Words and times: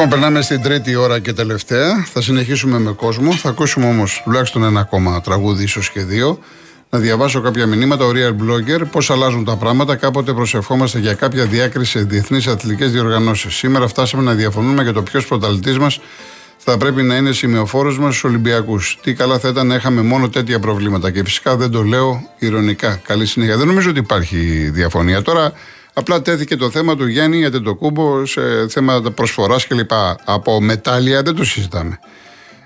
Λοιπόν, 0.00 0.12
περνάμε 0.12 0.42
στην 0.42 0.62
τρίτη 0.62 0.94
ώρα 0.94 1.18
και 1.18 1.32
τελευταία. 1.32 2.04
Θα 2.12 2.22
συνεχίσουμε 2.22 2.78
με 2.78 2.92
κόσμο. 2.92 3.32
Θα 3.32 3.48
ακούσουμε 3.48 3.86
όμως 3.86 4.20
τουλάχιστον 4.24 4.62
ένα 4.64 4.80
ακόμα 4.80 5.20
τραγούδι, 5.20 5.62
ίσως 5.62 5.90
και 5.90 6.00
δύο. 6.00 6.38
Να 6.90 6.98
διαβάσω 6.98 7.40
κάποια 7.40 7.66
μηνύματα. 7.66 8.04
Ο 8.04 8.10
Real 8.10 8.30
Blogger, 8.30 8.82
πώς 8.90 9.10
αλλάζουν 9.10 9.44
τα 9.44 9.56
πράγματα. 9.56 9.96
Κάποτε 9.96 10.32
προσευχόμαστε 10.32 10.98
για 10.98 11.14
κάποια 11.14 11.44
διάκριση 11.44 11.90
σε 11.90 12.00
διεθνείς 12.00 12.46
αθλητικές 12.46 12.92
διοργανώσεις. 12.92 13.54
Σήμερα 13.54 13.88
φτάσαμε 13.88 14.22
να 14.22 14.34
διαφωνούμε 14.34 14.82
για 14.82 14.92
το 14.92 15.02
ποιος 15.02 15.26
πρωταθλητής 15.26 15.78
μας 15.78 16.00
θα 16.58 16.76
πρέπει 16.76 17.02
να 17.02 17.16
είναι 17.16 17.32
σημειοφόρος 17.32 17.98
μας 17.98 18.16
στους 18.16 18.30
Ολυμπιακούς. 18.30 18.98
Τι 19.02 19.14
καλά 19.14 19.38
θα 19.38 19.48
ήταν 19.48 19.66
να 19.66 19.74
είχαμε 19.74 20.02
μόνο 20.02 20.28
τέτοια 20.28 20.58
προβλήματα. 20.58 21.10
Και 21.10 21.24
φυσικά 21.24 21.56
δεν 21.56 21.70
το 21.70 21.82
λέω 21.82 22.28
ηρωνικά. 22.38 23.00
Καλή 23.06 23.26
συνέχεια. 23.26 23.56
Δεν 23.56 23.66
νομίζω 23.66 23.90
ότι 23.90 23.98
υπάρχει 23.98 24.70
διαφωνία. 24.72 25.22
Τώρα 25.22 25.52
Απλά 25.98 26.22
τέθηκε 26.22 26.56
το 26.56 26.70
θέμα 26.70 26.96
του 26.96 27.06
Γιάννη 27.06 27.36
για 27.36 27.50
το 27.50 27.74
κούμπο 27.74 28.26
σε 28.26 28.68
θέματα 28.68 29.10
προσφοράς 29.10 29.66
κλπ. 29.66 29.90
Από 30.24 30.60
μετάλλια 30.60 31.22
δεν 31.22 31.34
το 31.34 31.44
συζητάμε. 31.44 31.98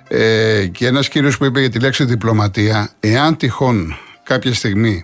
Ε, 0.09 0.67
και 0.67 0.87
ένας 0.87 1.09
κύριος 1.09 1.39
που 1.39 1.45
είπε 1.45 1.61
για 1.61 1.71
τη 1.71 1.79
λέξη 1.79 2.05
διπλωματία, 2.05 2.91
εάν 3.01 3.37
τυχόν 3.37 3.97
κάποια 4.23 4.55
στιγμή, 4.55 5.03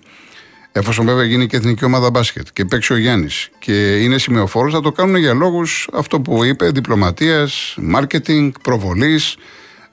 εφόσον 0.72 1.06
βέβαια 1.06 1.24
γίνει 1.24 1.46
και 1.46 1.56
εθνική 1.56 1.84
ομάδα 1.84 2.10
μπάσκετ 2.10 2.46
και 2.52 2.64
παίξει 2.64 2.92
ο 2.92 2.96
Γιάννης 2.96 3.50
και 3.58 3.96
είναι 3.96 4.18
σημειοφόρος, 4.18 4.72
θα 4.72 4.80
το 4.80 4.92
κάνουν 4.92 5.16
για 5.16 5.34
λόγους 5.34 5.88
αυτό 5.92 6.20
που 6.20 6.44
είπε, 6.44 6.70
διπλωματίας, 6.70 7.76
marketing, 7.94 8.50
προβολής. 8.62 9.36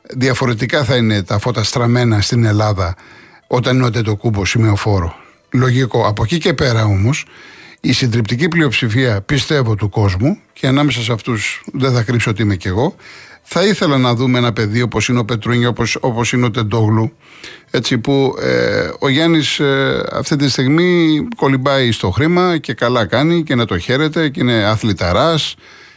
Διαφορετικά 0.01 0.83
θα 0.83 0.95
είναι 0.95 1.23
τα 1.23 1.39
φώτα 1.39 1.63
στραμμένα 1.63 2.21
στην 2.21 2.45
Ελλάδα 2.45 2.95
όταν 3.47 3.79
είναι 3.79 4.01
το 4.01 4.15
κούμπο 4.15 4.45
σημειοφόρο. 4.45 5.15
Λογικό. 5.51 6.07
Από 6.07 6.23
εκεί 6.23 6.37
και 6.37 6.53
πέρα 6.53 6.85
όμως, 6.85 7.25
η 7.85 7.93
συντριπτική 7.93 8.47
πλειοψηφία 8.47 9.21
πιστεύω 9.21 9.75
του 9.75 9.89
κόσμου 9.89 10.37
και 10.53 10.67
ανάμεσα 10.67 11.01
σε 11.01 11.11
αυτούς 11.11 11.63
δεν 11.73 11.93
θα 11.93 12.03
κρύψω 12.03 12.31
ότι 12.31 12.41
είμαι 12.41 12.55
κι 12.55 12.67
εγώ. 12.67 12.95
Θα 13.41 13.65
ήθελα 13.65 13.97
να 13.97 14.15
δούμε 14.15 14.37
ένα 14.37 14.53
παιδί 14.53 14.81
όπως 14.81 15.07
είναι 15.07 15.19
ο 15.19 15.25
Πετρούνιο, 15.25 15.69
όπως 15.69 15.97
όπως 16.01 16.33
είναι 16.33 16.45
ο 16.45 16.51
Τεντόγλου. 16.51 17.13
Έτσι 17.71 17.97
που 17.97 18.35
ε, 18.41 18.89
ο 18.99 19.09
Γιάννης 19.09 19.59
ε, 19.59 20.03
αυτή 20.11 20.35
τη 20.35 20.49
στιγμή 20.49 21.19
κολυμπάει 21.35 21.91
στο 21.91 22.09
χρήμα 22.09 22.57
και 22.57 22.73
καλά 22.73 23.05
κάνει 23.05 23.43
και 23.43 23.55
να 23.55 23.65
το 23.65 23.77
χαίρεται 23.77 24.29
και 24.29 24.39
είναι 24.39 24.65
αθληταράς 24.65 25.55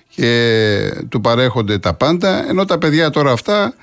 και 0.08 1.04
του 1.08 1.20
παρέχονται 1.20 1.78
τα 1.78 1.94
πάντα. 1.94 2.48
Ενώ 2.48 2.64
τα 2.64 2.78
παιδιά 2.78 3.10
τώρα 3.10 3.32
αυτά 3.32 3.74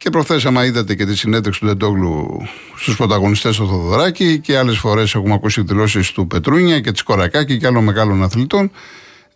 και 0.00 0.10
προχθέ, 0.10 0.40
άμα 0.44 0.64
είδατε 0.64 0.94
και 0.94 1.06
τη 1.06 1.16
συνέντευξη 1.16 1.60
του 1.60 1.66
Ντεντόγλου 1.66 2.42
στους 2.76 2.96
πρωταγωνιστές 2.96 3.56
του 3.56 3.68
Θοδωράκη 3.68 4.38
και 4.38 4.58
άλλες 4.58 4.78
φορές 4.78 5.14
έχουμε 5.14 5.34
ακούσει 5.34 5.62
δηλώσει 5.62 6.14
του 6.14 6.26
Πετρούνια 6.26 6.80
και 6.80 6.92
της 6.92 7.02
Κορακάκη 7.02 7.58
και 7.58 7.66
άλλων 7.66 7.84
μεγάλων 7.84 8.22
αθλητών. 8.22 8.70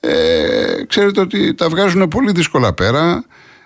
Ε, 0.00 0.84
ξέρετε 0.86 1.20
ότι 1.20 1.54
τα 1.54 1.68
βγάζουν 1.68 2.08
πολύ 2.08 2.32
δύσκολα 2.32 2.72
πέρα. 2.72 3.24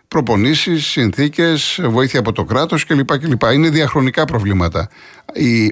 Προπονήσεις, 0.08 0.86
συνθήκες, 0.86 1.80
βοήθεια 1.82 2.20
από 2.20 2.32
το 2.32 2.44
κράτος 2.44 2.86
κλπ, 2.86 3.18
κλπ. 3.18 3.42
Είναι 3.52 3.68
διαχρονικά 3.68 4.24
προβλήματα. 4.24 4.88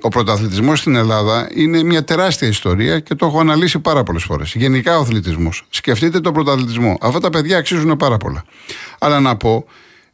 Ο 0.00 0.08
πρωταθλητισμός 0.08 0.78
στην 0.78 0.96
Ελλάδα 0.96 1.48
είναι 1.54 1.82
μια 1.82 2.04
τεράστια 2.04 2.48
ιστορία 2.48 3.00
και 3.00 3.14
το 3.14 3.26
έχω 3.26 3.40
αναλύσει 3.40 3.78
πάρα 3.78 4.02
πολλές 4.02 4.22
φορές. 4.22 4.54
Γενικά 4.54 4.98
ο 4.98 5.00
αθλητισμός. 5.00 5.66
Σκεφτείτε 5.70 6.20
τον 6.20 6.32
πρωταθλητισμό. 6.32 6.98
Αυτά 7.00 7.20
τα 7.20 7.30
παιδιά 7.30 7.58
αξίζουν 7.58 7.96
πάρα 7.96 8.16
πολλά. 8.16 8.44
Αλλά 8.98 9.20
να 9.20 9.36
πω 9.36 9.66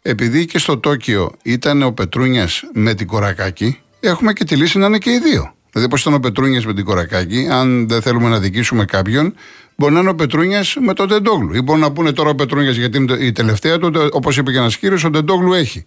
επειδή 0.02 0.46
και 0.46 0.58
στο 0.58 0.78
Τόκιο 0.78 1.32
ήταν 1.42 1.82
ο 1.82 1.92
Πετρούνιας 1.92 2.62
με 2.72 2.94
την 2.94 3.06
Κορακάκη, 3.06 3.78
έχουμε 4.00 4.32
και 4.32 4.44
τη 4.44 4.56
λύση 4.56 4.78
να 4.78 4.86
είναι 4.86 4.98
και 4.98 5.10
οι 5.10 5.18
δύο. 5.18 5.54
Δηλαδή, 5.72 5.90
πώς 5.90 6.00
ήταν 6.00 6.14
ο 6.14 6.20
Πετρούνιας 6.20 6.66
με 6.66 6.74
την 6.74 6.84
Κορακάκη, 6.84 7.48
αν 7.50 7.88
δεν 7.88 8.02
θέλουμε 8.02 8.28
να 8.28 8.38
δικήσουμε 8.38 8.84
κάποιον, 8.84 9.34
μπορεί 9.76 9.92
να 9.92 10.00
είναι 10.00 10.08
ο 10.08 10.14
Πετρούνιας 10.14 10.76
με 10.80 10.94
τον 10.94 11.08
Τεντόγλου. 11.08 11.54
Ή 11.54 11.60
μπορεί 11.60 11.80
να 11.80 11.92
πούνε 11.92 12.12
τώρα 12.12 12.30
ο 12.30 12.34
Πετρούνιας 12.34 12.76
γιατί 12.76 12.96
είναι 12.96 13.16
η 13.20 13.32
τελευταία 13.32 13.78
του, 13.78 14.08
όπως 14.12 14.36
είπε 14.36 14.52
και 14.52 14.58
ένας 14.58 14.76
κύριος, 14.76 15.04
ο 15.04 15.10
Τεντόγλου 15.10 15.52
έχει. 15.52 15.84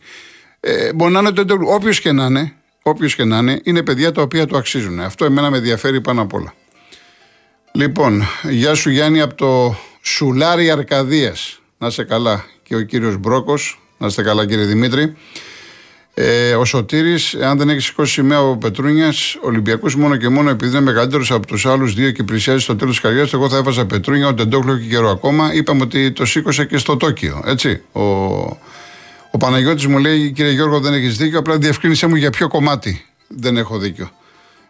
Ε, 0.60 0.94
μπορεί 0.94 1.12
να 1.12 1.20
είναι 1.20 1.28
ο 1.28 1.34
Τεντόγλου. 1.34 1.68
Όποιος 1.70 2.00
και 2.00 2.12
να 2.12 2.26
είναι, 2.26 2.54
όποιος 2.82 3.16
και 3.16 3.24
να 3.24 3.38
είναι, 3.38 3.60
είναι 3.64 3.84
παιδιά 3.84 4.12
τα 4.12 4.22
οποία 4.22 4.46
του 4.46 4.58
αξίζουν. 4.58 5.00
Αυτό 5.00 5.26
εμένα 5.26 5.50
με 5.50 5.58
ενδιαφέρει 5.58 6.02
πάνω 6.02 6.22
απ' 6.22 6.34
όλα. 6.34 6.54
Λοιπόν, 7.72 8.24
γεια 8.50 8.74
σου 8.74 8.90
Γιάννη 8.90 9.22
από 9.22 9.36
το 9.36 9.76
Σουλάρι 10.02 10.70
Αρκαδίας. 10.70 11.60
Να 11.78 11.90
σε 11.90 12.04
καλά. 12.04 12.46
Και 12.64 12.76
ο 12.76 12.82
κύριος 12.82 13.18
Μπρόκος, 13.18 13.80
να 14.06 14.12
είστε 14.12 14.24
καλά, 14.24 14.46
κύριε 14.46 14.66
Δημήτρη. 14.66 15.16
Ε, 16.18 16.54
ο 16.54 16.66
Σωτήρης, 16.66 17.36
αν 17.36 17.58
δεν 17.58 17.70
έχει 17.70 17.80
σηκώσει 17.80 18.12
σημαία 18.12 18.42
ο 18.42 18.58
Πετρούνιας, 18.58 19.38
Ολυμπιακού 19.42 19.92
μόνο 19.98 20.16
και 20.16 20.30
μόνο 20.30 20.50
επειδή 20.50 20.72
είναι 20.72 20.86
μεγαλύτερος 20.86 21.32
από 21.32 21.48
τους 21.48 21.66
άλλους 21.66 21.94
δύο 21.94 22.12
και 22.12 22.24
πλησιάζει 22.24 22.60
στο 22.60 22.76
τέλος 22.76 22.94
της 22.94 23.04
καριέρας, 23.04 23.34
εγώ 23.34 23.50
θα 23.50 23.58
έβαζα 23.58 23.86
Πετρούνια, 23.86 24.28
ο 24.28 24.34
Τεντόκλο 24.34 24.78
και 24.78 24.88
καιρό 24.88 25.10
ακόμα. 25.10 25.54
Είπαμε 25.54 25.82
ότι 25.82 26.12
το 26.12 26.26
σήκωσε 26.26 26.66
και 26.66 26.78
στο 26.78 26.98
Τόκιο. 26.98 27.44
Έτσι. 27.46 27.82
Ο, 27.92 28.02
ο 29.32 29.38
Παναγιώτης 29.40 29.86
μου 29.86 29.98
λέει, 29.98 30.32
κύριε 30.32 30.52
Γιώργο, 30.52 30.80
δεν 30.80 30.94
έχεις 30.94 31.18
δίκιο. 31.18 31.40
Απλά 31.40 31.58
διευκρίνησε 31.58 32.08
μου 32.08 32.16
για 32.16 32.30
ποιο 32.30 32.48
κομμάτι 32.48 33.06
δεν 33.28 33.58
έχω 33.58 33.78
δίκιο. 33.78 34.10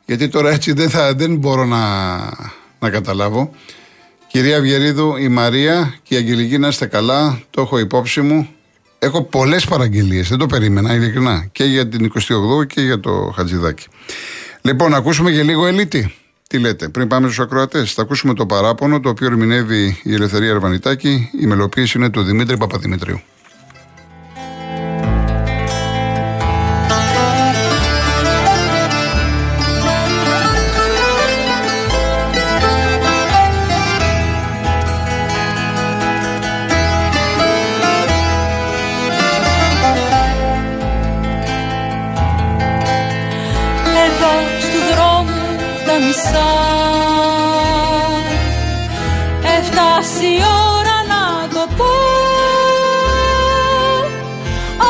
Γιατί 0.05 0.27
τώρα 0.27 0.51
έτσι 0.51 0.73
δεν, 0.73 0.89
θα, 0.89 1.13
δεν 1.13 1.35
μπορώ 1.35 1.65
να, 1.65 1.85
να 2.79 2.89
καταλάβω. 2.89 3.51
Κυρία 4.27 4.59
Βιερίδου, 4.59 5.15
η 5.15 5.27
Μαρία 5.27 5.95
και 6.03 6.13
η 6.13 6.17
Αγγελική 6.17 6.57
να 6.57 6.67
είστε 6.67 6.85
καλά. 6.85 7.41
Το 7.49 7.61
έχω 7.61 7.79
υπόψη 7.79 8.21
μου. 8.21 8.54
Έχω 9.05 9.23
πολλές 9.23 9.65
παραγγελίες. 9.65 10.29
Δεν 10.29 10.37
το 10.37 10.45
περίμενα, 10.45 10.95
ειλικρινά. 10.95 11.47
Και 11.51 11.63
για 11.63 11.87
την 11.87 12.11
28 12.59 12.65
και 12.67 12.81
για 12.81 12.99
το 12.99 13.33
Χατζηδάκι. 13.35 13.87
Λοιπόν, 14.61 14.91
να 14.91 14.97
ακούσουμε 14.97 15.31
και 15.31 15.43
λίγο 15.43 15.67
ελίτη. 15.67 16.15
Τι 16.47 16.59
λέτε, 16.59 16.89
πριν 16.89 17.07
πάμε 17.07 17.25
στους 17.25 17.39
ακροατές, 17.39 17.93
θα 17.93 18.01
ακούσουμε 18.01 18.33
το 18.33 18.45
παράπονο 18.45 18.99
το 18.99 19.09
οποίο 19.09 19.27
ερμηνεύει 19.27 19.99
η 20.03 20.13
Ελευθερία 20.13 20.51
Αρβανιτάκη. 20.51 21.29
Η 21.41 21.45
μελοποίηση 21.45 21.97
είναι 21.97 22.09
του 22.09 22.23
Δημήτρη 22.23 22.57
Παπαδημητρίου. 22.57 23.21
Έφτασε 49.57 50.25
η 50.25 50.37
ώρα 50.77 50.97
να 51.11 51.23
το 51.53 51.63
πω. 51.77 51.93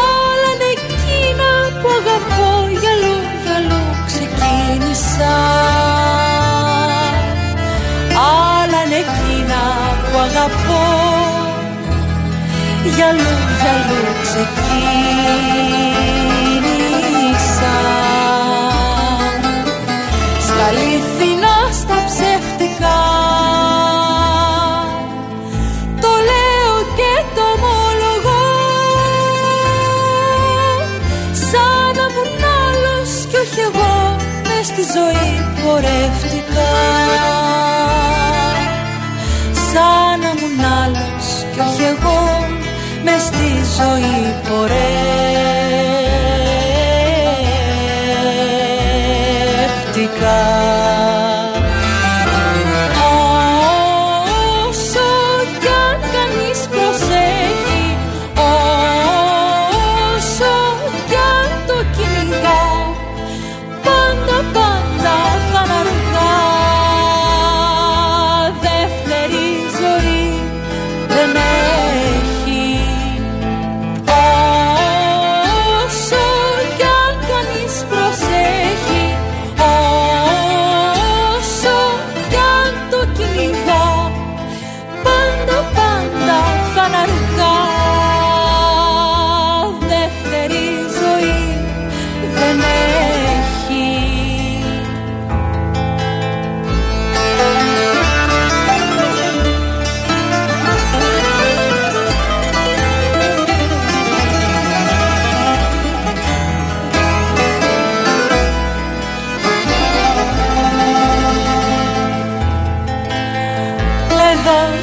Όλα 0.04 0.50
είναι 0.54 0.70
εκείνα 0.78 1.50
που 1.82 1.88
αγαπώ. 2.00 2.50
Γυαλό, 2.82 3.16
γυαλό 3.44 3.82
ξεκίνησα. 4.10 5.36
Άλλα 8.58 8.80
είναι 8.86 9.00
εκείνα 9.06 9.62
που 10.04 10.18
αγαπώ. 10.28 10.84
Γυαλό, 12.96 13.32
γυαλό 13.60 14.02
ξεκίνησα 14.24 16.25
ζωή 35.76 35.82
πορεύτηκα 35.82 36.72
Σαν 39.52 40.20
να 40.20 40.28
ήμουν 40.28 40.66
άλλος 40.84 41.46
κι 41.54 41.60
όχι 41.60 41.84
εγώ 41.84 42.48
μες 43.04 43.22
στη 43.22 43.50
ζωή 43.78 44.34
πορεύτηκα 44.48 45.25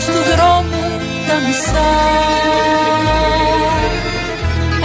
του 0.07 0.21
δρόμου 0.31 0.85
τα 1.27 1.37
μισά. 1.47 1.91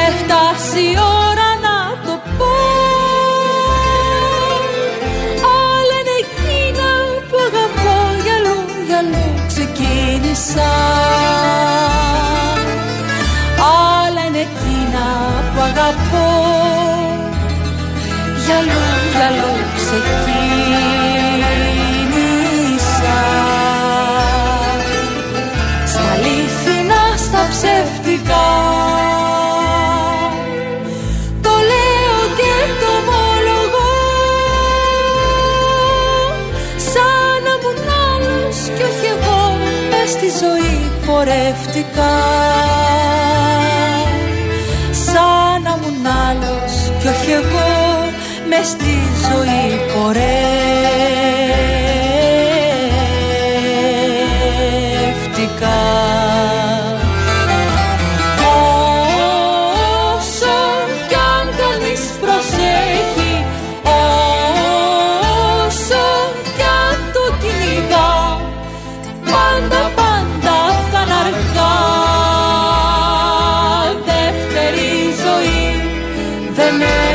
Έφτασε 0.08 0.80
η 0.80 0.94
ώρα 1.24 1.50
να 1.66 1.78
το 2.06 2.14
πω. 2.38 2.56
Όλα 5.62 5.96
είναι 6.02 6.16
εκείνα 6.24 6.90
που 7.30 7.38
αγαπώ 7.48 7.98
για 8.24 8.36
αλλού, 8.40 8.60
για 8.88 8.98
αλλού 8.98 9.26
ξεκίνησα. 9.52 10.72
Όλα 14.06 14.22
είναι 14.28 14.42
εκείνα 14.48 15.06
που 15.54 15.62
αγαπώ. 15.70 16.28
Για 18.46 18.58
αλλού, 18.58 18.84
για 19.12 19.28
ξεκίνησα. 19.76 20.97
Πορεύτηκα 41.08 42.16
Σαν 44.92 45.62
να 45.64 45.80
ήμουν 45.82 46.06
άλλος 46.30 46.92
κι 47.00 47.08
όχι 47.08 47.32
εγώ 47.32 47.68
Μες 48.50 48.68
στη 48.68 48.94
ζωή 49.30 49.80
πορεύτηκα 49.94 51.37
δεν 76.70 76.82
έχει 76.82 77.07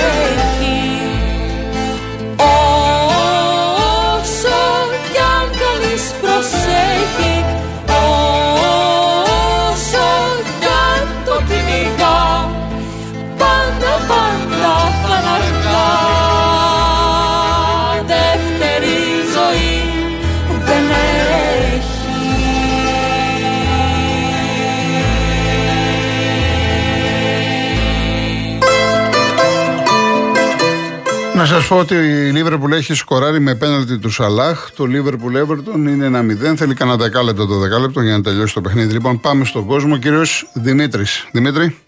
σας 31.52 31.68
πω 31.68 31.78
ότι 31.78 31.94
η 31.94 32.30
Λίβερπουλ 32.32 32.72
έχει 32.72 32.94
σκοράρει 32.94 33.40
με 33.40 33.54
πέναλτι 33.54 33.98
του 33.98 34.10
Σαλάχ. 34.10 34.70
Το 34.70 34.84
Λίβερπουλ 34.84 35.36
Everton 35.36 35.76
είναι 35.76 36.04
ένα 36.04 36.20
0. 36.20 36.56
Θέλει 36.56 36.74
κανένα 36.74 36.96
δεκάλεπτο 36.96 37.46
το 37.46 37.54
δεκάλεπτο 37.54 38.00
για 38.00 38.16
να 38.16 38.22
τελειώσει 38.22 38.54
το 38.54 38.60
παιχνίδι. 38.60 38.92
Λοιπόν, 38.92 39.20
πάμε 39.20 39.44
στον 39.44 39.66
κόσμο. 39.66 39.96
Κύριος 39.98 40.50
Δημήτρης. 40.54 41.28
Δημήτρη. 41.32 41.78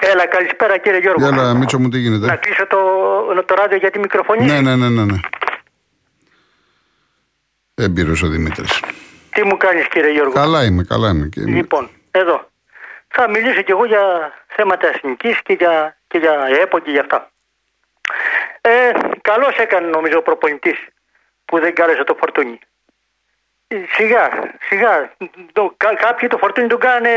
Έλα, 0.00 0.26
καλησπέρα 0.26 0.78
κύριε 0.78 0.98
Γιώργο. 0.98 1.26
Έλα, 1.26 1.54
Μίτσο 1.54 1.78
μου, 1.78 1.88
τι 1.88 1.98
γίνεται; 1.98 2.26
Να 2.26 2.36
κλείσω 2.36 2.66
το, 2.66 2.78
το 3.46 3.54
ράδιο 3.54 3.76
για 3.76 3.90
τη 3.90 3.98
μικροφωνία. 3.98 4.52
Ναι, 4.52 4.60
ναι, 4.60 4.76
ναι, 4.76 4.88
ναι. 4.88 5.04
ναι. 5.04 5.20
Έμπειρος 7.74 8.22
ο 8.22 8.26
Δημήτρης. 8.26 8.80
Τι 9.30 9.44
μου 9.44 9.56
κάνεις 9.56 9.88
κύριε 9.88 10.12
Γιώργο; 10.12 10.32
Καλά 10.32 10.64
είμαι, 10.64 10.82
καλά 10.82 11.08
είμαι. 11.10 11.28
Και... 11.28 11.40
Λοιπόν, 11.40 11.90
εδώ. 12.10 12.48
Θα 13.08 13.30
μιλήσω 13.30 13.62
κι 13.62 13.70
εγώ 13.70 13.84
για 13.84 14.32
θέματα 14.46 14.86
εθνικής 14.86 15.42
και 15.42 15.52
για, 15.52 15.96
και 16.06 16.18
για 16.18 16.32
ΕΠΟ 16.62 16.78
και 16.78 16.90
για 16.90 17.00
αυτά. 17.00 17.32
Ε, 18.66 18.90
Καλώς 19.22 19.56
έκανε 19.58 19.86
νομίζω 19.86 20.18
ο 20.18 20.22
προπονητής 20.22 20.78
που 21.44 21.58
δεν 21.60 21.74
κάλεσε 21.74 22.04
το 22.04 22.16
φορτούνι. 22.20 22.58
Ε, 23.68 23.76
Σιγά, 23.96 24.28
σιγά. 24.68 25.12
Το, 25.52 25.74
κα- 25.76 25.94
κάποιοι 25.94 26.28
το 26.28 26.38
φορτούνι 26.38 26.66
τον 26.68 26.78
κάνε, 26.78 27.10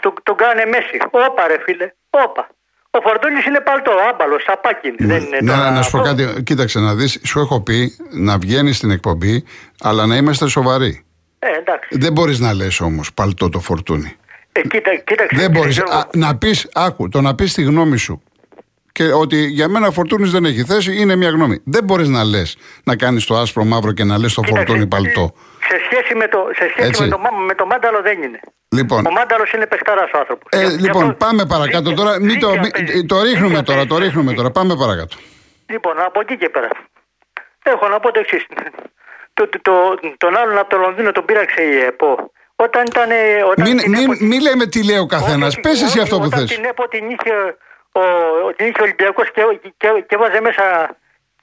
το, 0.00 0.14
τον 0.22 0.36
κάνε 0.36 0.64
μέση. 0.64 0.98
Όπα 1.10 1.46
ρε 1.46 1.56
φίλε, 1.64 1.92
όπα. 2.10 2.48
Ο 2.90 3.00
φορτούνις 3.00 3.44
είναι 3.46 3.60
παλτό, 3.60 3.92
άμπαλος, 4.10 4.42
σαπάκι. 4.42 4.88
είναι. 4.88 4.96
Δεν 5.12 5.22
είναι 5.26 5.38
Ναι, 5.40 5.50
τώρα 5.52 5.70
ναι, 5.70 5.76
να 5.76 5.82
σου 5.82 5.90
πω 5.90 5.98
αυτό. 6.00 6.14
κάτι. 6.24 6.42
Κοίταξε 6.42 6.78
να 6.78 6.94
δεις, 6.94 7.20
σου 7.24 7.40
έχω 7.40 7.60
πει 7.62 7.96
να 8.10 8.38
βγαίνεις 8.38 8.76
στην 8.76 8.90
εκπομπή, 8.90 9.44
αλλά 9.80 10.06
να 10.06 10.16
είμαστε 10.16 10.48
σοβαροί. 10.48 11.04
Ε, 11.38 11.50
εντάξει. 11.58 11.88
Δεν 11.98 12.12
μπορείς 12.12 12.38
να 12.38 12.54
λες 12.54 12.80
όμως 12.80 13.14
παλτό 13.14 13.48
το 13.48 13.60
φορτούνι. 13.60 14.16
Ε, 14.52 14.60
κοίτα, 14.60 14.94
κοίταξε. 14.94 15.36
Δεν 15.36 15.46
κύριε 15.46 15.48
μπορεί 15.48 15.70
Γιώργο. 15.70 16.04
να 16.14 16.36
πεις, 16.38 16.68
άκου, 16.74 17.08
το 17.08 17.20
να 17.20 17.34
πεις 17.34 17.54
τη 17.54 17.62
γνώμη 17.62 17.96
σου. 17.96 18.22
Και 18.98 19.12
ότι 19.12 19.36
για 19.58 19.68
μένα 19.68 19.90
φορτούνι 19.90 20.28
δεν 20.28 20.44
έχει 20.44 20.62
θέση 20.64 20.90
είναι 21.00 21.16
μια 21.16 21.30
γνώμη. 21.30 21.60
Δεν 21.64 21.84
μπορείς 21.84 22.08
να 22.08 22.24
λες 22.24 22.56
να 22.84 22.96
κάνεις 22.96 23.26
το 23.26 23.34
άσπρο 23.36 23.64
μαύρο 23.64 23.92
και 23.92 24.04
να 24.04 24.18
λες 24.18 24.34
το 24.34 24.40
Κοίταξε, 24.40 24.64
φορτούνι 24.66 24.86
παλτό. 24.86 25.34
Σε 25.68 25.76
σχέση 25.86 26.14
με 26.14 26.26
το, 26.28 26.38
σε 26.58 26.64
σχέση 26.70 26.88
Έτσι. 26.88 27.02
με 27.02 27.08
το, 27.08 27.18
Μα- 27.18 27.38
με 27.46 27.54
το 27.54 27.66
Μάνταλο 27.66 28.00
δεν 28.02 28.22
είναι. 28.22 28.40
Λοιπόν, 28.68 29.06
Ο 29.06 29.10
Μάνταλος 29.10 29.52
είναι 29.52 29.66
παιχταρά 29.66 30.02
ο 30.14 30.18
άνθρωπος. 30.18 30.46
ε, 30.52 30.76
λοιπόν 30.84 31.16
πάμε 31.16 31.46
παρακάτω 31.46 31.94
τώρα. 31.94 32.20
Μην 32.20 32.40
το, 32.40 32.50
μην- 32.50 33.06
το 33.06 33.22
ρίχνουμε 33.22 33.62
τώρα, 33.62 33.86
το 33.86 33.98
ρίχνουμε 33.98 34.32
τώρα. 34.32 34.50
Πάμε 34.50 34.76
παρακάτω. 34.76 35.16
Λοιπόν, 35.66 35.94
από 36.06 36.20
εκεί 36.20 36.36
και 36.36 36.48
πέρα. 36.48 36.68
Έχω 37.62 37.88
να 37.88 38.00
πω 38.00 38.12
το 38.12 38.20
εξής. 38.20 38.46
Το, 39.34 39.48
το, 39.48 39.58
το, 39.62 39.72
τον 40.16 40.36
άλλον 40.36 40.58
από 40.58 40.70
το 40.70 40.76
Λονδίνο 40.76 41.12
τον 41.12 41.24
πήραξε 41.24 41.62
η 41.62 41.78
ΕΠΟ. 41.90 42.32
Όταν 42.56 42.82
ήταν. 42.86 43.08
Όταν 43.50 43.66
Μην, 43.68 43.76
την 43.78 43.90
μην, 43.90 44.02
ΕΠΟ- 44.02 44.20
μην 44.20 44.40
λέμε 44.40 44.66
τι 44.66 44.84
λέει 44.84 44.98
ο 44.98 45.06
καθένας. 45.06 45.48
όχι, 45.48 45.60
Πες 45.60 45.72
εσύ 45.72 45.84
όχι, 45.84 46.00
αυτό 46.00 46.16
που 46.18 46.24
όταν 46.26 46.38
θες. 46.38 46.54
Την 46.54 46.64
ΕΠΟ 46.64 46.88
την 46.88 47.04
είχε 47.10 47.32
ο, 48.46 48.52
την 48.56 48.66
είχε 48.66 48.80
ο 48.80 48.82
Ολυμπιακός 48.82 49.30
και, 49.30 49.42
και, 49.76 49.88
και 50.08 50.14
έβαζε 50.14 50.40
μέσα. 50.40 50.96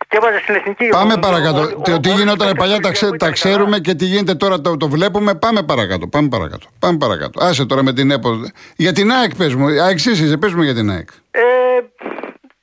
Και 0.07 0.17
έβαζε 0.17 0.39
στην 0.39 0.55
εθνική. 0.55 0.87
Πάμε 0.87 1.13
ο- 1.13 1.15
ο- 1.17 1.19
παρακάτω. 1.19 1.59
ο- 1.61 1.81
Τι- 1.81 1.91
ο- 1.91 1.99
Τι 1.99 2.09
ο- 2.09 2.13
γινόταν 2.13 2.49
ο- 2.49 2.53
παλιά 2.57 2.79
τα, 2.79 2.91
ξέ- 2.91 3.13
ο- 3.13 3.17
τα 3.17 3.31
ξέρουμε 3.31 3.79
και 3.79 3.93
τι 3.93 4.05
γίνεται 4.05 4.35
τώρα 4.35 4.61
το, 4.61 4.77
το 4.77 4.87
βλέπουμε. 4.89 5.35
Πάμε 5.35 5.63
παρακάτω. 5.63 6.07
Πάμε 6.07 6.27
παρακάτω. 6.27 6.67
Πάμε 6.79 6.97
παρακάτω. 6.97 7.43
Άσε 7.45 7.65
τώρα 7.65 7.83
με 7.83 7.93
την 7.93 8.11
ΕΠΟ. 8.11 8.29
Για 8.75 8.93
την 8.93 9.11
ΑΕΚ 9.11 9.35
πες 9.35 9.55
μου. 9.55 9.65
ΑΕΚ 9.81 9.95
εσύ 9.95 10.11
είσαι, 10.11 10.37
πες 10.37 10.53
μου 10.53 10.61
για 10.61 10.73
την 10.73 10.89
ΑΕΚ. 10.89 11.09
Ε, 11.31 11.41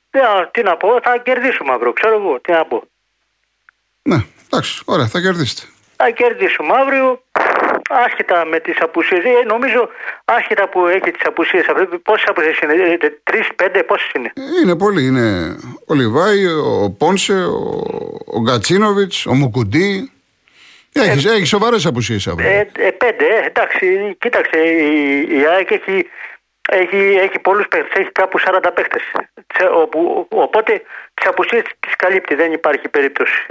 δεν- 0.09 0.49
τι 0.51 0.63
να 0.63 0.77
πω, 0.77 0.99
θα 1.03 1.17
κερδίσουμε 1.23 1.71
αύριο, 1.73 1.93
ξέρω 1.93 2.15
εγώ, 2.15 2.39
τι 2.41 2.51
να 2.51 2.65
πω. 2.65 2.83
Ναι, 4.01 4.15
εντάξει, 4.45 4.81
ωραία, 4.85 5.07
θα 5.07 5.19
κερδίσετε. 5.21 5.61
Θα 5.95 6.09
κερδίσουμε 6.09 6.73
αύριο, 6.81 7.23
άσχετα 8.05 8.45
με 8.45 8.59
τις 8.59 8.81
απουσίες. 8.81 9.23
Ε, 9.23 9.43
νομίζω, 9.47 9.89
άσχετα 10.25 10.69
που 10.69 10.87
έχει 10.87 11.11
τις 11.11 11.25
απουσίες, 11.25 11.67
αυτές, 11.67 11.87
πόσες 12.03 12.27
απουσίες 12.27 12.59
είναι, 12.59 12.73
ε, 12.73 12.97
ε, 13.05 13.09
τρεις, 13.23 13.47
πέντε, 13.55 13.83
πόσες 13.83 14.09
είναι; 14.15 14.31
Είναι 14.63 14.75
πολλοί. 14.75 15.05
Είναι 15.05 15.55
ο 15.87 15.93
Λιβάη, 15.93 16.45
ο 16.45 16.95
Πόνσε, 16.97 17.33
ο, 17.45 17.83
ο 18.25 18.39
Γκατσίνοβιτς, 18.41 19.25
ο 19.25 19.33
Μουκουντή. 19.33 20.11
Έχεις 20.93 21.25
έχεις 21.25 21.49
σοβαρές 21.49 21.85
απουσίες 21.85 22.27
αύριο. 22.27 22.49
Ε, 22.49 22.69
ε, 22.77 22.91
πέντε, 22.91 23.25
ε, 23.25 23.45
εντάξει, 23.45 24.15
κοίταξε, 24.19 24.59
η, 24.59 25.19
η 25.39 25.45
ΑΕΚ 25.45 25.71
έχει, 25.71 26.09
έχει, 26.69 26.97
έχει 26.97 27.39
πολλούς 27.39 27.67
παίχτες, 27.67 27.91
έχει 28.01 28.11
κάπου 28.11 28.39
40 28.39 28.71
παίχτες. 28.73 29.01
Τσε- 29.47 29.69
όπου- 29.71 30.27
οπότε 30.29 30.81
τις 31.13 31.27
απουσίες 31.27 31.61
τις 31.79 31.95
καλύπτει, 31.95 32.35
δεν 32.35 32.51
υπάρχει 32.53 32.89
περίπτωση. 32.89 33.45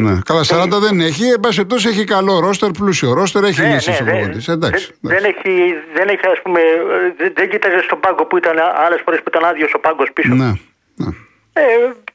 Ναι, 0.00 0.18
καλά, 0.24 0.42
40 0.44 0.68
δεν 0.80 1.00
έχει. 1.00 1.24
Εν 1.28 1.40
πάση 1.40 1.54
περιπτώσει 1.56 1.88
έχει 1.88 2.04
καλό 2.04 2.38
ρόστερ, 2.40 2.70
πλούσιο 2.70 3.12
ρόστερ, 3.12 3.44
έχει 3.44 3.60
Ναι, 3.62 3.74
λύσει 3.74 3.90
ναι, 3.90 3.96
ο 4.00 4.04
δεν- 4.04 4.12
προπονητής. 4.14 4.48
Εντάξει. 4.48 4.94
δεν, 5.00 5.10
εντάξει. 5.12 5.32
δεν 5.32 5.52
έχει, 5.54 5.74
δεν 5.94 6.08
έχει 6.08 6.26
ας 6.26 6.40
πούμε, 6.42 6.60
ε, 6.60 7.14
δεν, 7.16 7.32
δεν 7.36 7.48
κοίταζε 7.50 7.78
στον 7.82 8.00
πάγκο 8.00 8.24
που 8.26 8.36
ήταν 8.36 8.56
άλλες 8.74 9.00
φορές 9.04 9.18
που 9.22 9.28
ήταν 9.28 9.44
άδειος 9.44 9.72
ο 9.74 9.78
πάγκος 9.78 10.12
πίσω. 10.12 10.34
Ναι, 10.34 10.50
ναι. 10.94 11.08
Ε, 11.52 11.62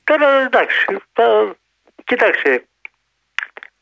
τώρα 0.03 0.27
εντάξει. 0.45 0.85
Τα, 1.13 1.55
κοίταξε. 2.03 2.63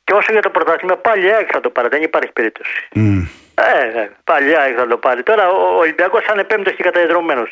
Και 0.03 0.13
όσο 0.13 0.31
για 0.31 0.41
το 0.41 0.49
πρωτάθλημα, 0.49 0.95
πάλι 0.97 1.25
η 1.25 1.31
ΑΕΚ 1.31 1.47
θα 1.51 1.59
το 1.59 1.69
πάρει. 1.69 1.87
Δεν 1.87 2.01
υπάρχει 2.03 2.31
περίπτωση. 2.31 2.87
Μμ. 2.93 3.19
Ε, 3.55 3.99
ε, 4.01 4.09
πάλι 4.23 4.49
η 4.49 4.55
ΑΕΚ 4.55 4.73
θα 4.77 4.87
το 4.87 4.97
πάρει. 4.97 5.23
Τώρα 5.23 5.49
ο 5.49 5.77
Ολυμπιακός 5.77 6.23
θα 6.23 6.31
είναι 6.33 6.43
πέμπτο 6.43 6.71
και 6.71 6.83
καταδεδρωμένο. 6.83 7.47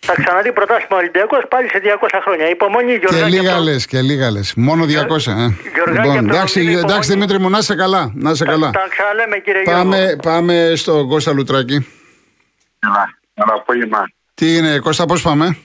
Θα 0.00 0.14
ξαναδεί 0.22 0.52
πρωτάθλημα 0.52 0.94
ο 0.94 0.96
Ολυμπιακός 0.96 1.42
πάλι 1.48 1.68
σε 1.68 1.80
200 1.84 2.08
χρόνια. 2.22 2.48
Υπομονή, 2.48 2.98
Και 2.98 3.06
Γιώργο. 3.10 3.26
λίγα 3.28 3.60
λες, 3.60 3.86
και 3.86 4.00
λίγα 4.00 4.30
λες. 4.30 4.52
Μόνο 4.56 4.84
200. 4.84 5.32
Ε. 5.32 5.56
Γιωργάκη, 5.74 6.08
Λοιπόν, 6.08 6.18
από 6.18 6.28
το 6.28 6.34
εντάξει, 6.34 6.58
Λονδίνο, 6.58 6.78
εντάξει, 6.78 6.84
υπομονή. 6.84 7.04
Δημήτρη 7.06 7.38
μου, 7.38 7.50
να 7.50 7.58
είσαι 7.58 7.74
καλά. 7.74 8.12
Να 8.14 8.30
είσαι 8.30 8.44
καλά. 8.44 8.70
Τα 8.70 8.86
ξαναλέμε, 8.90 9.38
κύριε 9.38 9.62
Γιώργο. 9.62 9.82
Πάμε, 9.82 10.16
πάμε 10.22 10.72
στο 10.76 11.06
Κώστα 11.06 11.32
Λουτράκη. 11.32 11.86
Καλά, 12.78 13.18
καλό 13.34 13.52
απόγευμα. 13.60 14.08
Τι 14.34 14.56
είναι, 14.56 14.78
Κώστα, 14.78 15.04
πώς 15.06 15.22
πάμε; 15.22 15.58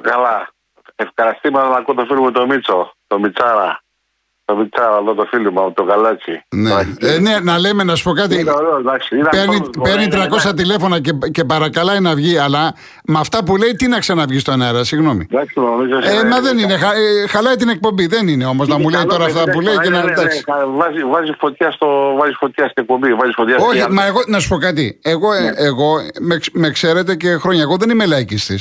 Καλά. 0.00 0.48
Ευχαριστήματα 0.96 1.68
να 1.68 1.76
ακούω 1.76 1.94
το 1.94 2.04
φίλο 2.08 2.20
μου 2.22 2.30
το 2.30 2.46
Μίτσο, 2.46 2.94
το 3.06 3.18
Μιτσάρα. 3.18 3.80
Το 4.48 4.56
Βιτσάρα 4.56 4.96
εδώ 5.00 5.14
το 5.14 5.24
φίλο 5.30 5.50
μου, 5.52 5.72
το 5.72 5.82
Γαλάτσι. 5.82 6.42
Ναι. 6.54 6.70
Εντάξει. 6.70 6.94
Ε, 7.00 7.18
ναι, 7.18 7.38
να 7.42 7.58
λέμε 7.58 7.84
να 7.84 7.94
σου 7.94 8.04
πω 8.04 8.12
κάτι. 8.12 8.40
Είναι 8.40 8.50
ωραίος, 8.50 8.78
εντάξει. 8.78 9.16
Είναι 9.16 9.28
Παίρνει, 9.30 9.54
αυτός, 9.56 9.70
παίρνει 9.82 10.02
είναι, 10.04 10.14
300 10.16 10.26
εντάξει. 10.26 10.54
τηλέφωνα 10.54 11.00
και, 11.00 11.10
και 11.30 11.44
παρακαλάει 11.44 12.00
να 12.00 12.14
βγει, 12.14 12.38
αλλά 12.38 12.74
με 13.04 13.18
αυτά 13.18 13.44
που 13.44 13.56
λέει, 13.56 13.70
τι 13.72 13.86
να 13.86 13.98
ξαναβγείς 13.98 14.40
στον 14.40 14.62
αέρα, 14.62 14.84
συγγνώμη. 14.84 15.26
Εντάξει, 15.30 15.60
νομίζω. 15.60 15.96
Ε, 15.96 16.24
μα 16.28 16.40
δεν 16.40 16.58
είναι. 16.58 16.76
Χα, 16.76 16.86
ε, 16.94 17.26
χαλάει 17.28 17.56
την 17.56 17.68
εκπομπή. 17.68 18.06
Δεν 18.06 18.28
είναι 18.28 18.44
όμως 18.46 18.68
να 18.68 18.78
μου 18.78 18.88
λέει 18.88 19.00
Καλό, 19.00 19.12
τώρα 19.12 19.24
ναι, 19.24 19.30
αυτά 19.30 19.44
ναι, 19.46 19.52
που 19.52 19.60
λέει 19.60 19.74
και 19.82 19.88
ναι, 19.90 19.96
να 19.98 20.04
ναι, 20.04 20.10
εντάξει. 20.12 20.44
ναι, 20.48 20.76
Βάζει, 20.76 21.02
βάζει, 21.04 21.32
φωτιά 21.38 21.70
στο, 21.70 21.86
βάζει 22.18 22.32
φωτιά 22.32 22.68
στην 22.68 22.82
εκπομπή. 22.82 23.14
Βάζει 23.14 23.32
φωτιά 23.32 23.56
Όχι, 23.56 23.80
στην- 23.80 23.92
μα 23.94 24.06
εγώ 24.06 24.20
να 24.26 24.38
σου 24.38 24.48
πω 24.48 24.56
κάτι. 24.56 24.98
Εγώ, 25.02 25.32
ε, 25.32 25.52
εγώ 25.56 25.88
με, 26.20 26.38
ξ- 26.38 26.54
με 26.56 26.70
ξέρετε 26.70 27.14
και 27.14 27.28
χρόνια. 27.28 27.62
Εγώ 27.62 27.76
δεν 27.76 27.90
είμαι 27.90 28.06
λαϊκιστή. 28.06 28.58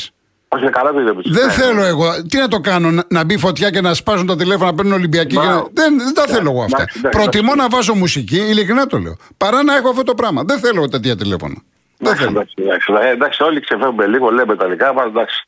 Όχι, 0.56 0.70
καλά 0.70 0.92
το 0.92 1.00
είδε. 1.00 1.12
Δεν 1.26 1.50
θέλω 1.52 1.84
εγώ. 1.84 2.22
Τι 2.30 2.38
να 2.38 2.48
το 2.48 2.60
κάνω, 2.60 2.92
να, 2.92 3.04
να 3.10 3.24
μπει 3.24 3.38
φωτιά 3.38 3.70
και 3.70 3.82
να 3.82 3.94
σπάσουν 3.94 4.26
τα 4.28 4.36
τηλέφωνα 4.36 4.66
να 4.70 4.76
παίρνουν 4.76 4.94
Ολυμπιακοί. 4.94 5.36
και 5.36 5.42
να- 5.42 5.46
Μπράβο. 5.46 5.70
δεν, 5.74 5.98
δεν 5.98 6.14
τα 6.14 6.24
θέλω 6.28 6.50
εγώ 6.52 6.64
αυτά. 6.64 6.78
εντάξει, 6.82 7.00
εντάξει, 7.00 7.20
Προτιμώ 7.22 7.56
να 7.56 7.68
βάζω 7.70 7.94
μουσική, 7.94 8.36
ειλικρινά 8.38 8.86
το 8.88 8.98
λέω. 8.98 9.16
Παρά 9.38 9.64
να 9.64 9.76
έχω 9.76 9.90
αυτό 9.90 10.04
το 10.04 10.14
πράγμα. 10.14 10.44
Δεν 10.44 10.60
θέλω 10.60 10.88
τέτοια 10.88 11.16
τηλέφωνα. 11.16 11.54
Δεν 11.54 12.08
Εντάξει, 12.08 12.24
θέλω. 12.26 12.40
εντάξει, 12.40 12.54
εντάξει, 12.58 12.94
ε, 13.08 13.10
εντάξει, 13.12 13.44
όλοι 13.44 13.60
ξεφεύγουμε 13.60 14.06
λίγο, 14.08 14.30
λέμε 14.30 14.56
τα 14.56 14.68
δικά 14.70 14.94
μας. 14.94 15.06
Εντάξει. 15.06 15.48